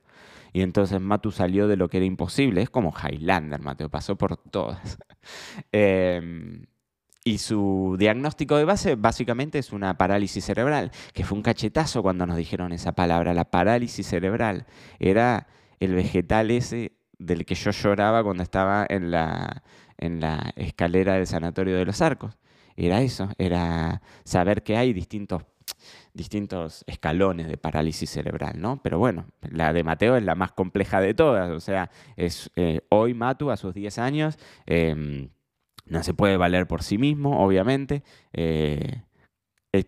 Y 0.53 0.61
entonces 0.61 0.99
Matu 0.99 1.31
salió 1.31 1.67
de 1.67 1.77
lo 1.77 1.89
que 1.89 1.97
era 1.97 2.05
imposible. 2.05 2.61
Es 2.61 2.69
como 2.69 2.93
Highlander, 2.93 3.61
Mateo, 3.61 3.89
pasó 3.89 4.17
por 4.17 4.37
todas. 4.37 4.97
eh, 5.71 6.61
y 7.23 7.37
su 7.37 7.95
diagnóstico 7.99 8.57
de 8.57 8.65
base 8.65 8.95
básicamente 8.95 9.59
es 9.59 9.71
una 9.71 9.95
parálisis 9.97 10.43
cerebral, 10.43 10.91
que 11.13 11.23
fue 11.23 11.37
un 11.37 11.43
cachetazo 11.43 12.01
cuando 12.01 12.25
nos 12.25 12.35
dijeron 12.35 12.73
esa 12.73 12.93
palabra, 12.93 13.33
la 13.33 13.45
parálisis 13.45 14.07
cerebral. 14.07 14.65
Era 14.99 15.47
el 15.79 15.93
vegetal 15.93 16.49
ese 16.49 16.93
del 17.19 17.45
que 17.45 17.53
yo 17.53 17.69
lloraba 17.69 18.23
cuando 18.23 18.41
estaba 18.41 18.85
en 18.89 19.11
la, 19.11 19.61
en 20.01 20.19
la 20.19 20.51
escalera 20.55 21.13
del 21.13 21.27
sanatorio 21.27 21.77
de 21.77 21.85
los 21.85 22.01
arcos. 22.01 22.37
Era 22.75 23.01
eso, 23.01 23.29
era 23.37 24.01
saber 24.23 24.63
que 24.63 24.77
hay 24.77 24.93
distintos 24.93 25.43
distintos 26.13 26.83
escalones 26.87 27.47
de 27.47 27.57
parálisis 27.57 28.09
cerebral, 28.09 28.59
¿no? 28.59 28.81
Pero 28.83 28.99
bueno, 28.99 29.27
la 29.49 29.71
de 29.71 29.83
Mateo 29.83 30.17
es 30.17 30.23
la 30.23 30.35
más 30.35 30.51
compleja 30.51 30.99
de 30.99 31.13
todas, 31.13 31.49
o 31.49 31.59
sea, 31.61 31.89
es 32.17 32.51
eh, 32.57 32.81
hoy 32.89 33.13
Matu 33.13 33.49
a 33.49 33.57
sus 33.57 33.73
10 33.73 33.97
años 33.97 34.37
em, 34.65 35.29
no 35.85 36.03
se 36.03 36.13
puede 36.13 36.37
valer 36.37 36.67
por 36.67 36.83
sí 36.83 36.97
mismo, 36.97 37.43
obviamente. 37.43 38.03
Eh, 38.33 39.01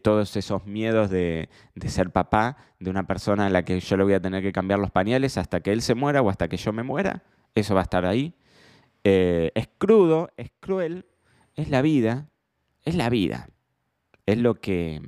todos 0.01 0.37
esos 0.37 0.65
miedos 0.65 1.09
de, 1.09 1.49
ser 1.87 2.09
papá 2.11 2.57
de 2.79 2.89
una 2.89 3.05
persona 3.05 3.47
a 3.47 3.49
la 3.49 3.65
que 3.65 3.79
yo 3.79 3.97
le 3.97 4.03
voy 4.03 4.13
a 4.13 4.21
tener 4.21 4.41
que 4.41 4.53
cambiar 4.53 4.79
los 4.79 4.91
pañales 4.91 5.37
hasta 5.37 5.59
que 5.59 5.73
él 5.73 5.81
se 5.81 5.93
muera 5.93 6.21
o 6.21 6.29
hasta 6.29 6.47
que 6.47 6.55
yo 6.55 6.71
me 6.71 6.83
muera, 6.83 7.23
eso 7.53 7.75
va 7.75 7.81
a 7.81 7.83
estar 7.83 8.05
ahí. 8.05 8.33
Eh, 9.03 9.51
es 9.55 9.67
crudo, 9.77 10.29
es 10.37 10.51
cruel, 10.59 11.05
es 11.55 11.69
la 11.69 11.81
vida, 11.81 12.29
es 12.83 12.95
la 12.95 13.09
vida. 13.09 13.49
Es 14.25 14.37
lo 14.37 14.55
que, 14.55 15.01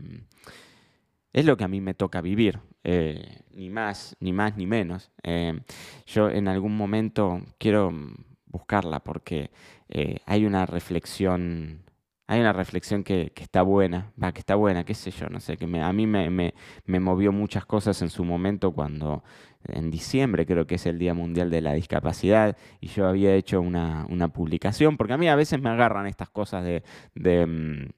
es 1.32 1.46
lo 1.46 1.56
que 1.56 1.64
a 1.64 1.70
mí 1.70 1.80
me 1.80 1.94
toca 1.94 2.20
vivir, 2.20 2.60
eh, 2.84 3.44
ni 3.54 3.70
más, 3.70 4.18
ni 4.20 4.34
más, 4.34 4.58
ni 4.58 4.66
menos. 4.68 5.12
Eh, 5.24 5.62
yo 6.06 6.30
en 6.30 6.50
algún 6.50 6.76
momento 6.76 7.42
quiero 7.58 7.94
buscarla 8.48 9.00
porque 9.00 9.52
hay 10.26 10.46
una 10.46 10.66
reflexión 10.66 11.85
hay 12.28 12.40
una 12.40 12.54
reflexión 12.54 13.04
que, 13.04 13.32
está 13.36 13.62
buena, 13.62 14.12
va, 14.22 14.32
que 14.32 14.40
está 14.40 14.56
buena, 14.56 14.84
qué 14.84 14.96
sé 14.96 15.12
yo, 15.12 15.30
no 15.30 15.40
sé, 15.40 15.58
que 15.58 15.66
a 15.66 15.94
mí 15.94 16.08
me, 16.08 16.54
movió 17.00 17.32
muchas 17.32 17.66
cosas 17.66 18.02
en 18.02 18.10
su 18.10 18.24
momento 18.24 18.72
cuando 18.72 19.24
en 19.68 19.92
diciembre 19.92 20.46
creo 20.46 20.66
que 20.66 20.76
es 20.76 20.86
el 20.88 20.98
Día 20.98 21.14
Mundial 21.14 21.50
de 21.52 21.62
la 21.62 21.74
Discapacidad 21.74 22.58
y 22.82 22.88
yo 22.88 23.08
había 23.08 23.36
hecho 23.36 23.62
una, 23.62 24.06
publicación, 24.34 24.98
porque 24.98 25.14
a 25.14 25.18
mí 25.18 25.28
a 25.28 25.36
veces 25.36 25.62
me 25.62 25.70
agarran 25.70 26.08
estas 26.08 26.30
cosas 26.30 26.64
de, 26.64 26.84
mm, 27.46 27.90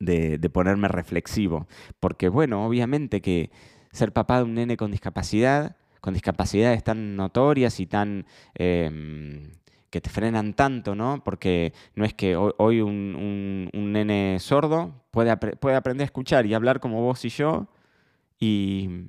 de, 0.00 0.50
ponerme 0.50 0.88
reflexivo, 0.88 1.66
porque 1.98 2.28
bueno, 2.28 2.66
obviamente 2.66 3.22
que 3.22 3.50
ser 3.90 4.12
papá 4.12 4.38
de 4.38 4.44
un 4.44 4.54
nene 4.54 4.76
con 4.76 4.90
discapacidad, 4.90 5.76
con 6.02 6.12
discapacidades 6.12 6.84
tan 6.84 7.16
notorias 7.16 7.80
y 7.80 7.86
tan... 7.86 8.26
Em, 8.54 9.50
que 9.90 10.00
te 10.00 10.10
frenan 10.10 10.54
tanto, 10.54 10.94
¿no? 10.94 11.22
Porque 11.24 11.72
no 11.94 12.04
es 12.04 12.14
que 12.14 12.36
hoy 12.36 12.80
un, 12.80 13.70
nene 13.72 14.38
sordo 14.40 15.04
puede, 15.10 15.36
puede 15.36 15.76
aprender 15.76 16.04
a 16.04 16.06
escuchar 16.06 16.46
y 16.46 16.54
hablar 16.54 16.80
como 16.80 17.02
vos 17.02 17.24
y 17.24 17.28
yo 17.28 17.68
y 18.38 19.06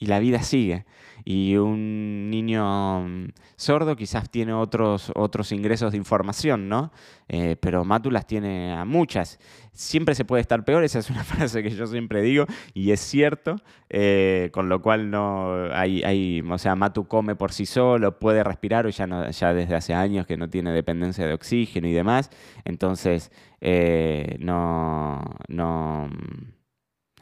y 0.00 0.06
la 0.06 0.18
vida 0.18 0.42
sigue. 0.42 0.86
Y 1.24 1.56
un 1.56 2.30
niño 2.30 3.02
mm, 3.02 3.28
sordo 3.56 3.94
quizás 3.94 4.30
tiene 4.30 4.54
otros, 4.54 5.12
otros 5.14 5.52
ingresos 5.52 5.92
de 5.92 5.98
información, 5.98 6.68
¿no? 6.70 6.90
Eh, 7.28 7.56
pero 7.60 7.84
Matu 7.84 8.10
las 8.10 8.26
tiene 8.26 8.72
a 8.72 8.86
muchas. 8.86 9.38
Siempre 9.72 10.14
se 10.14 10.24
puede 10.24 10.40
estar 10.40 10.64
peor, 10.64 10.82
esa 10.82 10.98
es 10.98 11.10
una 11.10 11.22
frase 11.24 11.62
que 11.62 11.70
yo 11.70 11.86
siempre 11.86 12.22
digo 12.22 12.46
y 12.72 12.92
es 12.92 13.00
cierto, 13.00 13.56
eh, 13.90 14.48
con 14.52 14.70
lo 14.70 14.80
cual 14.80 15.10
no 15.10 15.70
hay, 15.72 16.02
hay, 16.02 16.40
o 16.40 16.58
sea, 16.58 16.74
Matu 16.74 17.06
come 17.06 17.36
por 17.36 17.52
sí 17.52 17.66
solo, 17.66 18.18
puede 18.18 18.42
respirar, 18.42 18.86
o 18.86 18.88
ya, 18.88 19.06
desde 19.52 19.74
hace 19.74 19.92
años 19.92 20.26
que 20.26 20.38
no 20.38 20.48
tiene 20.48 20.72
dependencia 20.72 21.26
de 21.26 21.34
oxígeno 21.34 21.86
y 21.88 21.92
demás. 21.92 22.30
Entonces, 22.64 23.30
eh, 23.60 24.36
no, 24.40 25.20
no... 25.48 26.08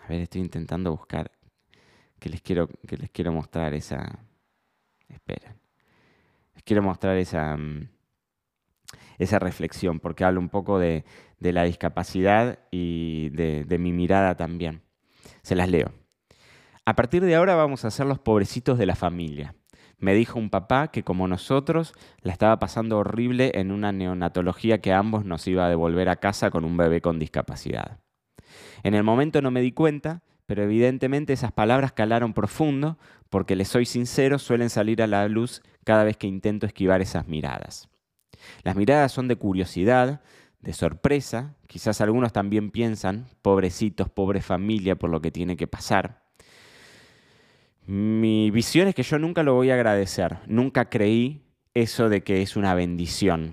A 0.00 0.08
ver, 0.08 0.22
estoy 0.22 0.40
intentando 0.40 0.90
buscar 0.92 1.30
que 2.18 2.28
les 2.28 2.40
quiero, 2.42 2.68
que 2.86 2.96
les 2.96 3.10
quiero 3.10 3.32
mostrar 3.32 3.74
esa... 3.74 4.18
Espera. 5.08 5.56
Les 6.54 6.62
quiero 6.62 6.82
mostrar 6.82 7.16
esa, 7.16 7.56
mm, 7.56 7.88
esa 9.18 9.38
reflexión, 9.38 10.00
porque 10.00 10.24
hablo 10.24 10.40
un 10.40 10.48
poco 10.48 10.78
de, 10.78 11.04
la 11.40 11.64
discapacidad 11.64 12.58
y 12.70 13.30
de, 13.30 13.64
de 13.64 13.78
mi 13.78 13.92
mirada 13.92 14.36
también. 14.36 14.82
Se 15.42 15.54
las 15.54 15.68
leo. 15.68 15.92
A 16.84 16.94
partir 16.94 17.22
de 17.24 17.34
ahora 17.34 17.54
vamos 17.54 17.84
a 17.84 17.90
ser 17.90 18.06
los 18.06 18.18
pobrecitos 18.18 18.78
de 18.78 18.86
la 18.86 18.96
familia. 18.96 19.54
Me 19.98 20.14
dijo 20.14 20.38
un 20.38 20.48
papá 20.48 20.92
que 20.92 21.02
como 21.02 21.26
nosotros 21.26 21.92
la 22.22 22.32
estaba 22.32 22.58
pasando 22.60 22.98
horrible 22.98 23.50
en 23.54 23.72
una 23.72 23.90
neonatología 23.90 24.80
que 24.80 24.92
ambos 24.92 25.24
nos 25.24 25.46
iba 25.48 25.66
a 25.66 25.68
devolver 25.68 26.08
a 26.08 26.16
casa 26.16 26.50
con 26.50 26.64
un 26.64 26.76
bebé 26.76 27.00
con 27.00 27.18
discapacidad. 27.18 27.98
En 28.84 28.94
el 28.94 29.02
momento 29.02 29.42
no 29.42 29.50
me 29.50 29.60
di 29.60 29.72
cuenta, 29.72 30.22
pero 30.48 30.62
evidentemente 30.62 31.34
esas 31.34 31.52
palabras 31.52 31.92
calaron 31.92 32.32
profundo 32.32 32.96
porque, 33.28 33.54
les 33.54 33.68
soy 33.68 33.84
sincero, 33.84 34.38
suelen 34.38 34.70
salir 34.70 35.02
a 35.02 35.06
la 35.06 35.28
luz 35.28 35.60
cada 35.84 36.04
vez 36.04 36.16
que 36.16 36.26
intento 36.26 36.64
esquivar 36.64 37.02
esas 37.02 37.28
miradas. 37.28 37.90
Las 38.62 38.74
miradas 38.74 39.12
son 39.12 39.28
de 39.28 39.36
curiosidad, 39.36 40.22
de 40.62 40.72
sorpresa, 40.72 41.54
quizás 41.66 42.00
algunos 42.00 42.32
también 42.32 42.70
piensan, 42.70 43.26
pobrecitos, 43.42 44.08
pobre 44.08 44.40
familia, 44.40 44.96
por 44.96 45.10
lo 45.10 45.20
que 45.20 45.30
tiene 45.30 45.54
que 45.58 45.66
pasar. 45.66 46.22
Mi 47.84 48.50
visión 48.50 48.88
es 48.88 48.94
que 48.94 49.02
yo 49.02 49.18
nunca 49.18 49.42
lo 49.42 49.52
voy 49.52 49.70
a 49.70 49.74
agradecer, 49.74 50.38
nunca 50.46 50.88
creí 50.88 51.42
eso 51.74 52.08
de 52.08 52.22
que 52.22 52.40
es 52.40 52.56
una 52.56 52.72
bendición. 52.72 53.52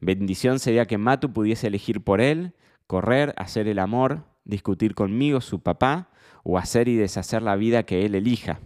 Bendición 0.00 0.58
sería 0.58 0.86
que 0.86 0.96
Matu 0.96 1.34
pudiese 1.34 1.66
elegir 1.66 2.00
por 2.00 2.22
él, 2.22 2.54
correr, 2.86 3.34
hacer 3.36 3.68
el 3.68 3.78
amor, 3.78 4.24
discutir 4.50 4.94
conmigo, 4.94 5.40
su 5.40 5.60
papá, 5.62 6.10
o 6.42 6.58
hacer 6.58 6.88
y 6.88 6.96
deshacer 6.96 7.42
la 7.42 7.56
vida 7.56 7.84
que 7.84 8.04
él 8.04 8.14
elija. 8.14 8.60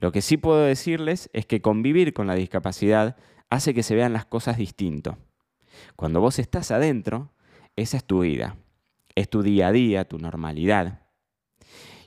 Lo 0.00 0.12
que 0.12 0.22
sí 0.22 0.36
puedo 0.36 0.62
decirles 0.62 1.28
es 1.32 1.46
que 1.46 1.60
convivir 1.60 2.12
con 2.12 2.26
la 2.26 2.34
discapacidad 2.34 3.16
hace 3.50 3.74
que 3.74 3.82
se 3.82 3.94
vean 3.94 4.12
las 4.12 4.24
cosas 4.24 4.56
distinto. 4.56 5.18
Cuando 5.96 6.20
vos 6.20 6.38
estás 6.38 6.70
adentro, 6.70 7.32
esa 7.76 7.96
es 7.96 8.04
tu 8.04 8.20
vida, 8.20 8.56
es 9.14 9.28
tu 9.28 9.42
día 9.42 9.68
a 9.68 9.72
día, 9.72 10.04
tu 10.04 10.18
normalidad. 10.18 11.02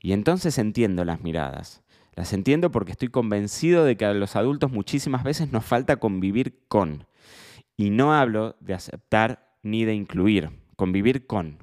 Y 0.01 0.13
entonces 0.13 0.57
entiendo 0.57 1.05
las 1.05 1.21
miradas. 1.21 1.83
Las 2.15 2.33
entiendo 2.33 2.71
porque 2.71 2.91
estoy 2.91 3.09
convencido 3.09 3.85
de 3.85 3.97
que 3.97 4.05
a 4.05 4.13
los 4.13 4.35
adultos 4.35 4.71
muchísimas 4.71 5.23
veces 5.23 5.51
nos 5.51 5.65
falta 5.65 5.97
convivir 5.97 6.65
con. 6.67 7.07
Y 7.75 7.89
no 7.89 8.13
hablo 8.13 8.55
de 8.59 8.75
aceptar 8.75 9.57
ni 9.63 9.85
de 9.85 9.95
incluir, 9.95 10.51
convivir 10.75 11.25
con 11.25 11.62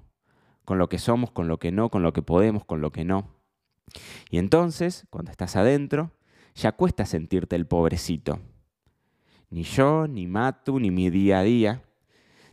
con 0.70 0.78
lo 0.78 0.88
que 0.88 1.00
somos, 1.00 1.32
con 1.32 1.48
lo 1.48 1.58
que 1.58 1.72
no, 1.72 1.88
con 1.88 2.04
lo 2.04 2.12
que 2.12 2.22
podemos, 2.22 2.64
con 2.64 2.80
lo 2.80 2.92
que 2.92 3.04
no. 3.04 3.26
Y 4.30 4.38
entonces, 4.38 5.04
cuando 5.10 5.32
estás 5.32 5.56
adentro, 5.56 6.12
ya 6.54 6.70
cuesta 6.70 7.06
sentirte 7.06 7.56
el 7.56 7.66
pobrecito. 7.66 8.38
Ni 9.48 9.64
yo, 9.64 10.06
ni 10.06 10.28
Matu, 10.28 10.78
ni 10.78 10.92
mi 10.92 11.10
día 11.10 11.40
a 11.40 11.42
día. 11.42 11.82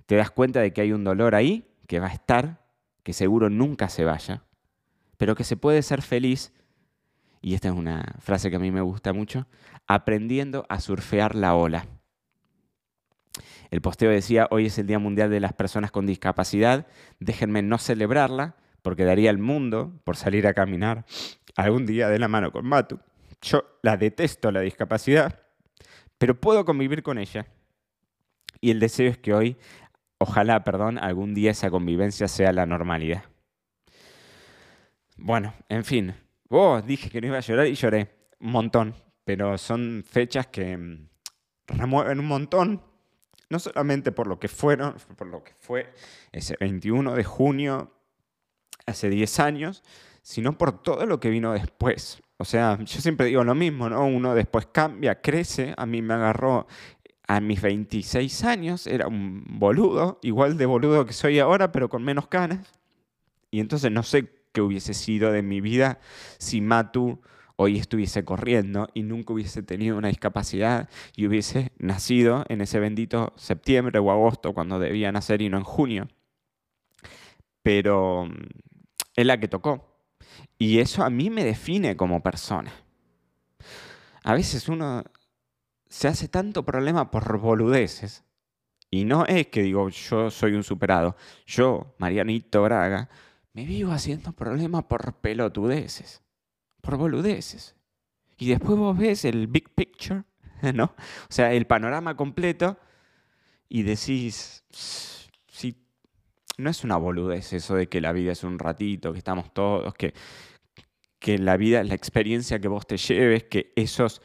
Te 0.07 0.15
das 0.15 0.31
cuenta 0.31 0.61
de 0.61 0.73
que 0.73 0.81
hay 0.81 0.93
un 0.93 1.03
dolor 1.03 1.35
ahí, 1.35 1.67
que 1.85 1.99
va 1.99 2.07
a 2.07 2.11
estar, 2.11 2.65
que 3.03 3.13
seguro 3.13 3.51
nunca 3.51 3.87
se 3.87 4.03
vaya, 4.03 4.41
pero 5.17 5.35
que 5.35 5.43
se 5.43 5.55
puede 5.55 5.83
ser 5.83 6.01
feliz, 6.01 6.51
y 7.39 7.53
esta 7.53 7.67
es 7.67 7.75
una 7.75 8.15
frase 8.17 8.49
que 8.49 8.55
a 8.55 8.59
mí 8.59 8.71
me 8.71 8.81
gusta 8.81 9.13
mucho, 9.13 9.45
aprendiendo 9.85 10.65
a 10.69 10.79
surfear 10.79 11.35
la 11.35 11.53
ola. 11.53 11.85
El 13.69 13.81
posteo 13.81 14.09
decía, 14.09 14.47
hoy 14.51 14.67
es 14.67 14.77
el 14.77 14.87
Día 14.87 14.99
Mundial 14.99 15.29
de 15.29 15.39
las 15.39 15.53
Personas 15.53 15.91
con 15.91 16.05
Discapacidad, 16.05 16.87
déjenme 17.19 17.61
no 17.61 17.77
celebrarla 17.77 18.55
porque 18.81 19.03
daría 19.03 19.29
el 19.29 19.37
mundo 19.37 19.99
por 20.03 20.15
salir 20.15 20.47
a 20.47 20.53
caminar 20.53 21.05
algún 21.55 21.85
día 21.85 22.07
de 22.07 22.19
la 22.19 22.27
mano 22.27 22.51
con 22.51 22.65
Matu. 22.65 22.99
Yo 23.41 23.79
la 23.81 23.97
detesto, 23.97 24.51
la 24.51 24.61
discapacidad, 24.61 25.41
pero 26.17 26.39
puedo 26.39 26.63
convivir 26.63 27.03
con 27.03 27.17
ella. 27.17 27.47
Y 28.61 28.71
el 28.71 28.79
deseo 28.79 29.09
es 29.09 29.17
que 29.17 29.33
hoy, 29.33 29.57
ojalá, 30.17 30.63
perdón, 30.63 30.97
algún 30.97 31.33
día 31.33 31.51
esa 31.51 31.69
convivencia 31.69 32.27
sea 32.27 32.53
la 32.53 32.65
normalidad. 32.65 33.25
Bueno, 35.17 35.53
en 35.67 35.83
fin, 35.83 36.15
oh, 36.49 36.81
dije 36.81 37.09
que 37.09 37.21
no 37.21 37.27
iba 37.27 37.37
a 37.37 37.41
llorar 37.41 37.67
y 37.67 37.75
lloré 37.75 38.15
un 38.39 38.51
montón, 38.51 38.95
pero 39.23 39.57
son 39.57 40.03
fechas 40.07 40.47
que 40.47 40.77
mm, 40.77 41.09
remueven 41.67 42.19
un 42.19 42.27
montón 42.27 42.81
no 43.49 43.59
solamente 43.59 44.11
por 44.11 44.27
lo 44.27 44.39
que 44.39 44.47
fueron, 44.47 44.95
por 45.15 45.27
lo 45.27 45.43
que 45.43 45.53
fue 45.59 45.93
ese 46.31 46.57
21 46.59 47.15
de 47.15 47.23
junio 47.23 47.91
hace 48.85 49.09
10 49.09 49.39
años, 49.39 49.83
sino 50.21 50.57
por 50.57 50.81
todo 50.81 51.05
lo 51.05 51.19
que 51.19 51.29
vino 51.29 51.53
después. 51.53 52.21
O 52.37 52.45
sea, 52.45 52.77
yo 52.79 53.01
siempre 53.01 53.27
digo 53.27 53.43
lo 53.43 53.55
mismo, 53.55 53.89
¿no? 53.89 54.05
Uno 54.05 54.35
después 54.35 54.67
cambia, 54.71 55.21
crece, 55.21 55.73
a 55.77 55.85
mí 55.85 56.01
me 56.01 56.13
agarró 56.13 56.67
a 57.27 57.41
mis 57.41 57.61
26 57.61 58.43
años, 58.43 58.87
era 58.87 59.07
un 59.07 59.43
boludo, 59.59 60.19
igual 60.21 60.57
de 60.57 60.65
boludo 60.65 61.05
que 61.05 61.13
soy 61.13 61.39
ahora, 61.39 61.71
pero 61.71 61.89
con 61.89 62.03
menos 62.03 62.27
canas. 62.27 62.73
Y 63.51 63.59
entonces 63.59 63.91
no 63.91 64.03
sé 64.03 64.29
qué 64.53 64.61
hubiese 64.61 64.93
sido 64.93 65.31
de 65.31 65.41
mi 65.41 65.61
vida 65.61 65.99
si 66.37 66.61
Matu 66.61 67.19
hoy 67.57 67.77
estuviese 67.77 68.23
corriendo 68.23 68.87
y 68.93 69.03
nunca 69.03 69.33
hubiese 69.33 69.63
tenido 69.63 69.97
una 69.97 70.07
discapacidad 70.07 70.89
y 71.15 71.27
hubiese 71.27 71.71
nacido 71.77 72.45
en 72.49 72.61
ese 72.61 72.79
bendito 72.79 73.33
septiembre 73.35 73.99
o 73.99 74.11
agosto 74.11 74.53
cuando 74.53 74.79
debía 74.79 75.11
nacer 75.11 75.41
y 75.41 75.49
no 75.49 75.57
en 75.57 75.63
junio. 75.63 76.07
Pero 77.63 78.25
mm, 78.25 78.33
es 79.15 79.25
la 79.25 79.39
que 79.39 79.47
tocó. 79.47 79.97
Y 80.57 80.79
eso 80.79 81.03
a 81.03 81.09
mí 81.09 81.29
me 81.29 81.43
define 81.43 81.97
como 81.97 82.21
persona. 82.21 82.71
A 84.23 84.33
veces 84.33 84.69
uno 84.69 85.03
se 85.89 86.07
hace 86.07 86.27
tanto 86.27 86.63
problema 86.63 87.09
por 87.11 87.39
boludeces. 87.39 88.23
Y 88.89 89.03
no 89.03 89.25
es 89.25 89.47
que 89.47 89.63
digo, 89.63 89.89
yo 89.89 90.29
soy 90.29 90.53
un 90.53 90.63
superado. 90.63 91.15
Yo, 91.45 91.95
Marianito 91.97 92.63
Braga, 92.63 93.09
me 93.53 93.65
vivo 93.65 93.91
haciendo 93.91 94.31
problemas 94.33 94.83
por 94.83 95.15
pelotudeces, 95.15 96.21
por 96.87 96.95
boludeces. 96.95 97.75
Y 98.37 98.47
después 98.47 98.79
vos 98.79 98.97
ves 98.97 99.25
el 99.25 99.47
big 99.47 99.75
picture, 99.75 100.23
¿no? 100.73 100.85
O 100.85 101.27
sea, 101.27 101.51
el 101.51 101.67
panorama 101.67 102.15
completo 102.15 102.79
y 103.67 103.83
decís, 103.83 104.63
sí, 104.71 105.85
no 106.57 106.69
es 106.69 106.85
una 106.85 106.95
boludez 106.95 107.51
eso 107.51 107.75
de 107.75 107.89
que 107.89 107.99
la 107.99 108.13
vida 108.13 108.31
es 108.31 108.45
un 108.45 108.57
ratito, 108.57 109.11
que 109.11 109.17
estamos 109.17 109.53
todos, 109.53 109.93
que, 109.95 110.13
que 111.19 111.37
la 111.37 111.57
vida 111.57 111.81
es 111.81 111.89
la 111.89 111.95
experiencia 111.95 112.59
que 112.59 112.69
vos 112.69 112.87
te 112.87 112.95
lleves, 112.95 113.43
que 113.43 113.73
esos 113.75 114.21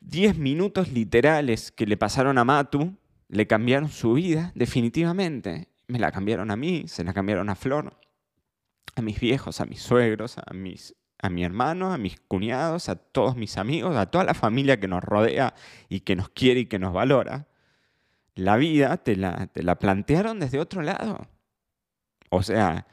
10 0.00 0.38
minutos 0.38 0.92
literales 0.92 1.72
que 1.72 1.86
le 1.86 1.98
pasaron 1.98 2.38
a 2.38 2.44
Matu 2.44 2.96
le 3.28 3.46
cambiaron 3.46 3.90
su 3.90 4.14
vida 4.14 4.50
definitivamente. 4.54 5.68
Me 5.88 5.98
la 5.98 6.10
cambiaron 6.10 6.50
a 6.50 6.56
mí, 6.56 6.84
se 6.86 7.04
la 7.04 7.12
cambiaron 7.12 7.50
a 7.50 7.54
Flor, 7.54 8.00
a 8.94 9.02
mis 9.02 9.20
viejos, 9.20 9.60
a 9.60 9.66
mis 9.66 9.82
suegros, 9.82 10.38
a, 10.38 10.54
mis, 10.54 10.94
a 11.22 11.30
mi 11.30 11.44
hermano, 11.44 11.92
a 11.92 11.98
mis 11.98 12.20
cuñados, 12.20 12.88
a 12.88 12.96
todos 12.96 13.36
mis 13.36 13.56
amigos, 13.56 13.96
a 13.96 14.06
toda 14.06 14.24
la 14.24 14.34
familia 14.34 14.80
que 14.80 14.88
nos 14.88 15.02
rodea 15.02 15.54
y 15.88 16.00
que 16.00 16.16
nos 16.16 16.28
quiere 16.28 16.60
y 16.60 16.66
que 16.66 16.80
nos 16.80 16.92
valora. 16.92 17.46
La 18.34 18.56
vida 18.56 18.96
te 18.96 19.14
la, 19.14 19.46
te 19.46 19.62
la 19.62 19.78
plantearon 19.78 20.40
desde 20.40 20.58
otro 20.58 20.82
lado. 20.82 21.28
O 22.28 22.42
sea, 22.42 22.88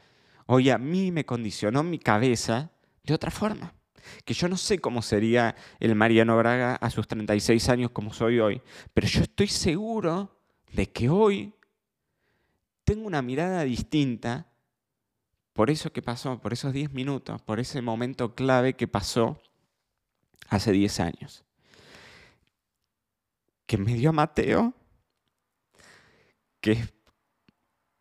hoy 0.46 0.70
a 0.70 0.78
mí 0.78 1.10
me 1.10 1.26
condicionó 1.26 1.82
mi 1.82 1.98
cabeza 1.98 2.70
de 3.02 3.14
otra 3.14 3.32
forma. 3.32 3.74
Que 4.24 4.32
yo 4.32 4.48
no 4.48 4.56
sé 4.56 4.78
cómo 4.78 5.02
sería 5.02 5.56
el 5.80 5.96
Mariano 5.96 6.36
Braga 6.36 6.76
a 6.76 6.88
sus 6.90 7.08
36 7.08 7.68
años 7.68 7.90
como 7.90 8.12
soy 8.12 8.38
hoy, 8.38 8.62
pero 8.94 9.08
yo 9.08 9.22
estoy 9.22 9.48
seguro 9.48 10.38
de 10.72 10.90
que 10.90 11.08
hoy 11.08 11.52
tengo 12.84 13.06
una 13.06 13.22
mirada 13.22 13.64
distinta 13.64 14.49
por 15.52 15.70
eso 15.70 15.92
que 15.92 16.02
pasó, 16.02 16.40
por 16.40 16.52
esos 16.52 16.72
10 16.72 16.92
minutos, 16.92 17.42
por 17.42 17.60
ese 17.60 17.82
momento 17.82 18.34
clave 18.34 18.74
que 18.74 18.88
pasó 18.88 19.40
hace 20.48 20.72
10 20.72 21.00
años. 21.00 21.44
Que 23.66 23.78
me 23.78 23.94
dio 23.94 24.10
a 24.10 24.12
Mateo, 24.12 24.74
que, 26.60 26.78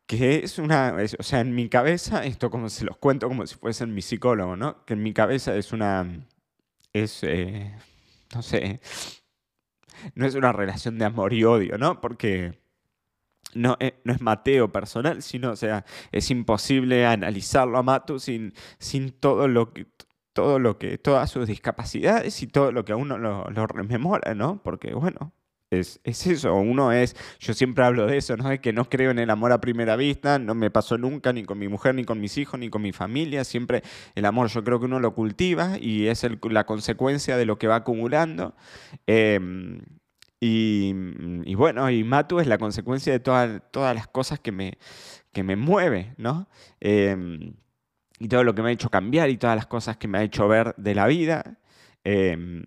que 0.06 0.44
es 0.44 0.60
una, 0.60 0.96
o 1.18 1.24
sea, 1.24 1.42
en 1.42 1.54
mi 1.56 1.70
cabeza, 1.70 2.26
esto 2.26 2.50
como 2.50 2.70
se 2.70 2.86
los 2.86 2.98
cuento 2.98 3.28
como 3.28 3.46
si 3.46 3.56
fuesen 3.56 3.94
mi 3.94 4.02
psicólogo, 4.02 4.56
¿no? 4.56 4.86
Que 4.86 4.94
en 4.94 5.04
mi 5.04 5.14
cabeza 5.14 5.56
es 5.56 5.72
una, 5.72 6.28
es, 6.94 7.24
eh, 7.24 7.76
no 8.34 8.42
sé, 8.42 8.82
no 10.16 10.26
es 10.26 10.36
una 10.36 10.52
relación 10.52 10.98
de 10.98 11.06
amor 11.06 11.34
y 11.34 11.44
odio, 11.44 11.78
¿no? 11.78 12.02
Porque 12.02 12.60
no, 13.54 13.78
eh, 13.80 14.00
no, 14.04 14.14
es 14.14 14.22
Mateo 14.22 14.72
personal, 14.72 15.22
sino, 15.22 15.52
o 15.52 15.56
sea, 15.56 15.86
es 16.12 16.30
imposible 16.32 17.06
analizarlo 17.06 17.78
a 17.78 17.84
Matu 17.84 18.20
sin, 18.20 18.54
sin 18.78 19.12
todo 19.12 19.48
lo 19.48 19.74
que 19.74 19.88
todo 20.34 20.60
lo 20.60 20.78
que, 20.78 20.98
todas 20.98 21.30
sus 21.30 21.48
discapacidades 21.48 22.42
y 22.42 22.48
todo 22.48 22.72
lo 22.72 22.86
que 22.86 22.94
a 22.94 22.96
uno 22.96 23.18
lo, 23.18 23.68
rememora, 23.68 24.36
¿no? 24.36 24.62
Porque, 24.64 24.94
bueno, 24.94 25.34
es, 25.70 26.00
es, 26.06 26.26
eso, 26.28 26.56
uno 26.56 26.94
es, 26.94 27.16
yo 27.40 27.54
siempre 27.54 27.84
hablo 27.84 28.08
de 28.08 28.18
eso, 28.18 28.38
¿no? 28.38 28.48
De 28.48 28.62
que 28.62 28.72
no 28.72 28.90
creo 28.90 29.12
en 29.12 29.20
el 29.20 29.30
amor 29.32 29.52
a 29.52 29.60
primera 29.60 29.98
vista, 29.98 30.40
no 30.40 30.56
me 30.56 30.72
pasó 30.72 30.98
nunca 30.98 31.34
ni 31.34 31.44
con 31.44 31.60
mi 31.60 31.68
mujer, 31.68 31.94
ni 31.96 32.06
con 32.06 32.22
mis 32.22 32.38
hijos, 32.38 32.60
ni 32.60 32.70
con 32.70 32.82
mi 32.82 32.94
familia, 32.94 33.44
siempre 33.44 33.84
el 34.16 34.26
amor 34.26 34.48
yo 34.48 34.64
creo 34.64 34.80
que 34.80 34.86
uno 34.86 35.02
lo 35.02 35.14
cultiva 35.14 35.78
y 35.78 36.08
es 36.08 36.26
la 36.50 36.66
consecuencia 36.66 37.36
de 37.36 37.46
lo 37.46 37.58
que 37.58 37.68
va 37.68 37.76
acumulando. 37.78 38.56
Em, 39.08 39.82
y, 40.42 41.56
bueno, 41.56 41.90
y 41.90 42.04
Matu 42.04 42.40
es 42.40 42.48
la 42.48 42.58
consecuencia 42.58 43.12
de 43.12 43.20
todas 43.20 43.96
las 43.96 44.08
cosas 44.08 44.40
que 44.40 44.52
me, 44.52 44.78
que 45.34 45.44
me 45.44 45.56
mueve, 45.56 46.14
¿no? 46.18 46.50
Em, 46.80 47.56
y 48.20 48.28
todo 48.28 48.44
lo 48.44 48.56
que 48.56 48.62
me 48.62 48.70
ha 48.70 48.72
hecho 48.74 48.90
cambiar 48.90 49.30
y 49.30 49.38
todas 49.38 49.56
las 49.56 49.68
cosas 49.68 49.98
que 49.98 50.08
me 50.08 50.18
ha 50.18 50.24
hecho 50.24 50.48
ver 50.48 50.74
de 50.78 50.96
la 50.96 51.08
vida. 51.08 51.60
Em, 52.04 52.66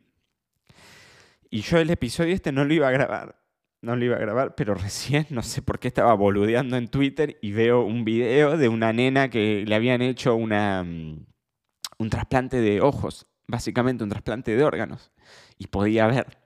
y 1.50 1.60
yo 1.62 1.78
el 1.78 1.90
episodio 1.90 2.34
este 2.34 2.52
no 2.52 2.64
lo 2.64 2.74
iba 2.74 2.88
a 2.88 2.90
grabar, 2.90 3.36
no 3.82 3.96
lo 3.96 4.04
iba 4.04 4.16
a 4.16 4.20
grabar, 4.20 4.54
pero 4.54 4.74
recién, 4.74 5.26
no 5.30 5.42
sé 5.42 5.62
por 5.62 5.78
qué 5.78 5.88
estaba 5.88 6.14
boludeando 6.14 6.76
en 6.76 6.88
Twitter 6.88 7.38
y 7.42 7.52
veo 7.52 7.82
un 7.84 8.04
video 8.04 8.56
de 8.58 8.68
una 8.68 8.92
nena 8.92 9.30
que 9.30 9.64
le 9.66 9.74
habían 9.74 10.02
hecho 10.02 10.34
una, 10.34 10.84
mm, 10.84 11.26
un 11.98 12.10
trasplante 12.10 12.60
de 12.60 12.80
ojos, 12.82 13.26
básicamente 13.46 14.04
un 14.04 14.10
trasplante 14.10 14.56
de 14.56 14.64
órganos, 14.64 15.12
y 15.58 15.68
podía 15.68 16.06
ver. 16.06 16.41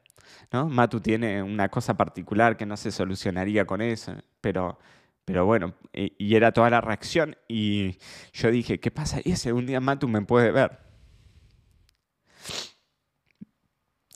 ¿No? 0.52 0.68
Matu 0.68 1.00
tiene 1.00 1.42
una 1.42 1.68
cosa 1.68 1.94
particular 1.96 2.56
que 2.56 2.66
no 2.66 2.76
se 2.76 2.90
solucionaría 2.90 3.64
con 3.66 3.80
eso, 3.82 4.14
pero, 4.40 4.78
pero 5.24 5.46
bueno, 5.46 5.74
y, 5.92 6.34
era 6.34 6.52
toda 6.52 6.70
la 6.70 6.80
reacción 6.80 7.36
y 7.48 7.98
yo 8.32 8.50
dije, 8.50 8.80
¿qué 8.80 8.90
pasaría 8.90 9.36
si 9.36 9.48
algún 9.48 9.66
día 9.66 9.80
Matu 9.80 10.08
me 10.08 10.22
puede 10.22 10.50
ver? 10.52 10.78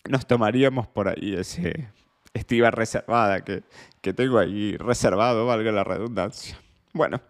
Nos 0.09 0.27
tomaríamos 0.27 0.89
por 0.89 1.09
ahí 1.09 1.35
ese 1.35 1.91
estiva 2.33 2.71
reservada 2.71 3.45
que, 3.45 3.65
que 4.01 4.13
tengo 4.13 4.39
ahí 4.39 4.77
reservado, 4.77 5.47
valga 5.47 5.73
la 5.73 5.85
redundancia. 5.85 6.59
Bueno, 6.93 7.21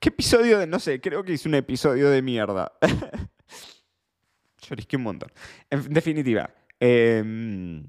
¿qué 0.00 0.08
episodio 0.08 0.58
de, 0.58 0.66
no 0.66 0.78
sé, 0.78 1.00
creo 1.00 1.24
que 1.24 1.32
hice 1.32 1.48
un 1.48 1.56
episodio 1.56 2.10
de 2.10 2.22
mierda. 2.22 2.72
Llorisqué 4.68 4.96
un 4.96 5.02
montón. 5.02 5.30
En 5.68 5.92
definitiva, 5.92 6.50
eh, 6.80 7.82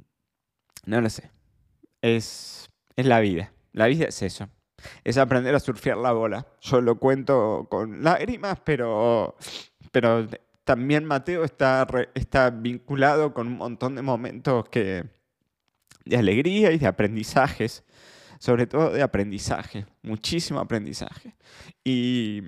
no 0.86 1.02
lo 1.02 1.10
sé. 1.10 1.32
Es, 2.02 2.70
es 2.96 3.06
la 3.06 3.20
vida. 3.20 3.52
La 3.74 3.88
vida 3.88 4.06
es 4.06 4.22
eso. 4.22 4.50
Es 5.04 5.18
aprender 5.18 5.56
a 5.56 5.60
surfear 5.60 5.98
la 5.98 6.12
bola. 6.12 6.48
Yo 6.62 6.82
lo 6.82 7.00
cuento 7.00 7.68
con 7.70 8.04
lágrimas, 8.04 8.60
pero, 8.64 9.36
pero 9.92 10.28
también 10.64 11.06
Mateo 11.06 11.44
está, 11.44 11.88
está 12.14 12.50
vinculado 12.50 13.34
con 13.34 13.48
un 13.48 13.58
montón 13.58 13.96
de 13.96 14.02
momentos 14.02 14.70
que, 14.70 15.06
de 16.06 16.18
alegría 16.18 16.72
y 16.72 16.78
de 16.78 16.88
aprendizajes. 16.88 17.84
Sobre 18.40 18.68
todo 18.68 18.92
de 18.92 19.02
aprendizaje. 19.02 19.86
Muchísimo 20.04 20.60
aprendizaje. 20.60 21.36
Y 21.84 22.44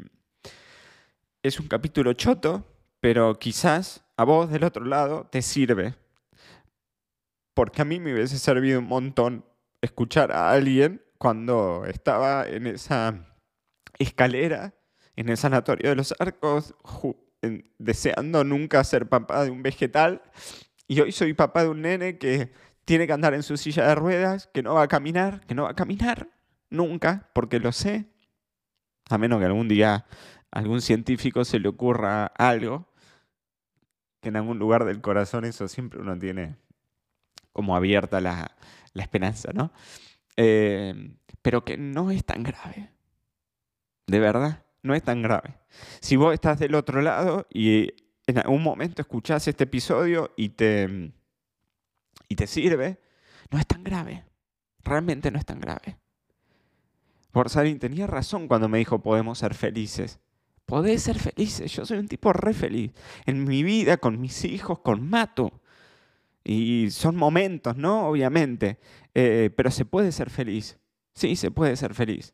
es 1.42 1.60
un 1.60 1.68
capítulo 1.68 2.14
choto, 2.14 2.66
pero 3.00 3.40
quizás 3.40 4.04
a 4.18 4.26
vos 4.26 4.50
del 4.50 4.64
otro 4.64 4.84
lado 4.84 5.28
te 5.32 5.42
sirve 5.42 5.96
porque 7.58 7.82
a 7.82 7.86
mí 7.86 8.00
me 8.00 8.14
hubiese 8.14 8.38
servido 8.38 8.78
un 8.78 8.86
montón 8.86 9.44
escuchar 9.82 10.32
a 10.32 10.52
alguien 10.52 11.02
cuando 11.18 11.86
estaba 11.88 12.48
en 12.48 12.68
esa 12.68 13.36
escalera, 13.98 14.76
en 15.16 15.30
el 15.30 15.38
sanatorio 15.38 15.90
de 15.90 15.96
los 15.96 16.14
arcos, 16.20 16.76
deseando 17.80 18.44
nunca 18.44 18.84
ser 18.84 19.10
papá 19.10 19.44
de 19.44 19.50
un 19.50 19.64
vegetal, 19.64 20.22
y 20.88 21.02
hoy 21.02 21.12
soy 21.12 21.34
papá 21.34 21.64
de 21.64 21.70
un 21.70 21.82
nene 21.82 22.20
que 22.20 22.54
tiene 22.86 23.08
que 23.08 23.14
andar 23.14 23.34
en 23.34 23.42
su 23.42 23.58
silla 23.58 23.88
de 23.88 23.96
ruedas, 23.96 24.52
que 24.54 24.62
no 24.62 24.76
va 24.76 24.84
a 24.84 24.88
caminar, 24.88 25.44
que 25.48 25.56
no 25.56 25.64
va 25.64 25.72
a 25.72 25.76
caminar 25.76 26.30
nunca, 26.70 27.32
porque 27.34 27.60
lo 27.60 27.72
sé, 27.72 28.06
a 29.10 29.18
menos 29.18 29.40
que 29.40 29.46
algún 29.46 29.68
día 29.68 30.06
algún 30.52 30.80
científico 30.80 31.44
se 31.44 31.60
le 31.60 31.70
ocurra 31.70 32.28
algo, 32.28 32.88
que 34.22 34.30
en 34.30 34.36
algún 34.36 34.60
lugar 34.60 34.86
del 34.86 35.02
corazón 35.02 35.44
eso 35.44 35.68
siempre 35.68 36.00
uno 36.00 36.20
tiene 36.20 36.67
como 37.58 37.76
abierta 37.76 38.22
la, 38.22 38.56
esperanza, 38.94 39.52
¿no? 39.52 39.72
Eh, 40.38 41.18
pero 41.42 41.66
que 41.66 41.76
no 41.76 42.12
es 42.12 42.24
tan 42.24 42.44
grave. 42.44 42.92
De 44.06 44.20
verdad, 44.20 44.64
no 44.84 44.94
es 44.94 45.02
tan 45.02 45.24
grave. 45.24 45.56
Si 46.00 46.16
vos 46.16 46.36
estás 46.36 46.60
del 46.60 46.76
otro 46.76 47.02
lado 47.02 47.48
y 47.52 47.94
en 48.28 48.38
algún 48.38 48.62
momento 48.62 49.02
escuchás 49.02 49.48
este 49.48 49.64
episodio 49.64 50.34
y 50.38 50.50
te, 50.50 51.12
y 52.30 52.36
te 52.36 52.46
sirve, 52.46 53.00
no 53.50 53.58
es 53.58 53.66
tan 53.66 53.84
grave. 53.84 54.24
Realmente 54.84 55.32
no 55.32 55.40
es 55.40 55.46
tan 55.46 55.60
grave. 55.60 55.98
Borsalin 57.34 57.80
tenía 57.80 58.06
razón 58.06 58.48
cuando 58.48 58.70
me 58.70 58.78
dijo 58.78 59.02
podemos 59.02 59.40
ser 59.40 59.56
felices. 59.56 60.20
Podés 60.68 61.02
ser 61.02 61.18
felices. 61.18 61.72
Yo 61.72 61.86
soy 61.86 61.98
un 61.98 62.08
tipo 62.08 62.34
re 62.34 62.54
feliz. 62.54 62.92
En 63.26 63.46
mi 63.46 63.64
vida, 63.64 63.98
con 63.98 64.22
mis 64.22 64.46
hijos, 64.46 64.80
con 64.80 65.10
Mato. 65.10 65.62
Y 66.50 66.92
son 66.92 67.18
momentos, 67.18 67.76
¿no? 67.76 68.08
Obviamente. 68.08 68.80
Eh, 69.14 69.52
pero 69.56 69.70
se 69.70 69.84
puede 69.84 70.14
ser 70.14 70.30
feliz. 70.30 70.78
Sí, 71.14 71.36
se 71.36 71.52
puede 71.52 71.76
ser 71.76 71.94
feliz. 71.94 72.34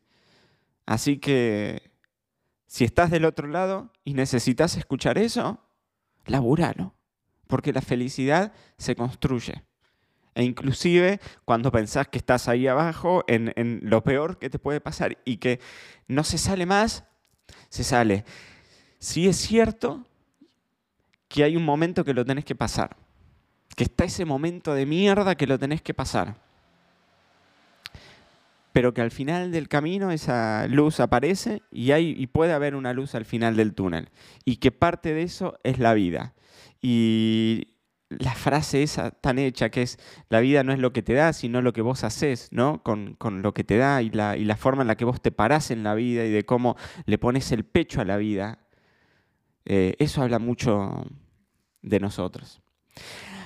Así 0.86 1.18
que 1.18 1.90
si 2.68 2.84
estás 2.84 3.10
del 3.10 3.24
otro 3.24 3.48
lado 3.48 3.90
y 4.04 4.14
necesitas 4.14 4.76
escuchar 4.76 5.18
eso, 5.18 5.58
laburalo. 6.26 6.94
Porque 7.48 7.72
la 7.72 7.80
felicidad 7.80 8.52
se 8.78 8.94
construye. 8.94 9.64
E 10.36 10.44
inclusive 10.44 11.18
cuando 11.44 11.72
pensás 11.72 12.06
que 12.06 12.18
estás 12.18 12.46
ahí 12.46 12.68
abajo, 12.68 13.24
en, 13.26 13.52
en, 13.56 13.80
lo 13.82 14.04
peor 14.04 14.38
que 14.38 14.48
te 14.48 14.60
puede 14.60 14.80
pasar 14.80 15.18
y 15.24 15.38
que 15.38 15.58
no 16.06 16.22
se 16.22 16.38
sale 16.38 16.66
más, 16.66 17.02
se 17.68 17.82
sale. 17.82 18.24
Sí 19.00 19.26
es 19.26 19.36
cierto 19.36 20.06
que 21.26 21.42
hay 21.42 21.56
un 21.56 21.64
momento 21.64 22.04
que 22.04 22.14
lo 22.14 22.24
tenés 22.24 22.44
que 22.44 22.54
pasar 22.54 23.03
que 23.76 23.84
está 23.84 24.04
ese 24.04 24.24
momento 24.24 24.74
de 24.74 24.86
mierda 24.86 25.34
que 25.34 25.46
lo 25.46 25.58
tenés 25.58 25.82
que 25.82 25.94
pasar. 25.94 26.36
pero 28.72 28.92
que 28.92 29.02
al 29.02 29.12
final 29.12 29.52
del 29.52 29.68
camino 29.68 30.10
esa 30.10 30.66
luz 30.66 30.98
aparece 30.98 31.62
y, 31.70 31.92
hay, 31.92 32.12
y 32.18 32.26
puede 32.26 32.52
haber 32.52 32.74
una 32.74 32.92
luz 32.92 33.14
al 33.14 33.24
final 33.24 33.54
del 33.54 33.72
túnel. 33.72 34.08
Y 34.44 34.56
que 34.56 34.72
parte 34.72 35.14
de 35.14 35.22
eso 35.22 35.56
es 35.62 35.78
la 35.78 35.94
vida. 35.94 36.34
Y 36.82 37.68
la 38.18 38.34
frase 38.34 38.82
esa 38.82 39.10
tan 39.10 39.38
hecha 39.38 39.70
que 39.70 39.82
es 39.82 39.98
la 40.28 40.40
vida 40.40 40.62
no 40.64 40.72
es 40.72 40.78
lo 40.78 40.92
que 40.92 41.02
te 41.02 41.14
da, 41.14 41.32
sino 41.32 41.62
lo 41.62 41.72
que 41.72 41.82
vos 41.82 42.04
haces, 42.04 42.48
¿no? 42.50 42.82
Con, 42.82 43.16
lo 43.42 43.54
que 43.54 43.64
te 43.64 43.76
da 43.76 44.02
y 44.02 44.10
la, 44.10 44.36
y 44.36 44.44
la, 44.44 44.56
forma 44.56 44.82
en 44.82 44.88
la 44.88 44.96
que 44.96 45.04
vos 45.04 45.20
te 45.20 45.32
parás 45.32 45.70
en 45.70 45.82
la 45.82 45.94
vida 45.94 46.24
y 46.24 46.30
de 46.30 46.44
cómo 46.44 46.76
le 47.06 47.18
pones 47.18 47.52
el 47.52 47.64
pecho 47.64 48.00
a 48.00 48.04
la 48.04 48.16
vida. 48.16 48.58
Eh, 49.64 49.94
eso 49.98 50.22
habla 50.22 50.38
mucho 50.38 51.06
de 51.82 52.00
nosotros. 52.00 52.60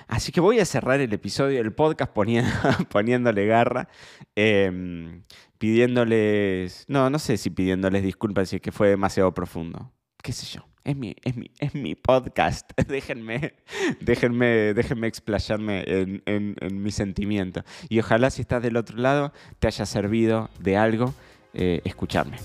Así 0.08 0.32
que 0.32 0.40
voy 0.40 0.58
a 0.58 0.64
cerrar 0.64 1.00
el 1.00 1.12
episodio 1.12 1.58
del 1.58 1.72
podcast 1.72 2.12
poniéndole 2.88 3.46
garra, 3.46 3.88
em, 4.34 5.22
pidiéndoles, 5.58 6.86
no, 6.88 7.10
no 7.10 7.18
sé 7.18 7.36
si 7.36 7.50
pidiéndoles 7.50 8.02
disculpas 8.02 8.48
si 8.48 8.56
es 8.56 8.62
que 8.62 8.72
fue 8.72 8.88
demasiado 8.88 9.32
profundo, 9.34 9.92
qué 10.22 10.32
sé 10.32 10.46
yo. 10.46 10.66
Es 10.84 10.96
mi, 10.96 11.14
es 11.22 11.36
mi, 11.36 11.50
es 11.58 11.74
mi 11.74 11.94
podcast. 11.94 12.70
déjenme, 12.88 13.52
déjenme, 14.00 14.72
déjenme 14.72 15.06
explayarme 15.06 15.84
en, 15.86 16.22
en, 16.24 16.82
mi 16.82 16.90
sentimiento. 16.90 17.62
Y 17.90 18.00
ojalá 18.00 18.30
si 18.30 18.40
estás 18.40 18.62
del 18.62 18.78
otro 18.78 18.96
lado 18.96 19.34
te 19.58 19.66
haya 19.66 19.84
servido 19.84 20.48
de 20.58 20.78
algo 20.78 21.12
eh, 21.52 21.82
escucharme. 21.84 22.38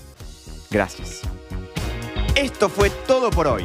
Gracias. 0.70 1.22
Esto 2.36 2.68
fue 2.68 2.90
todo 3.06 3.30
por 3.30 3.46
hoy. 3.46 3.64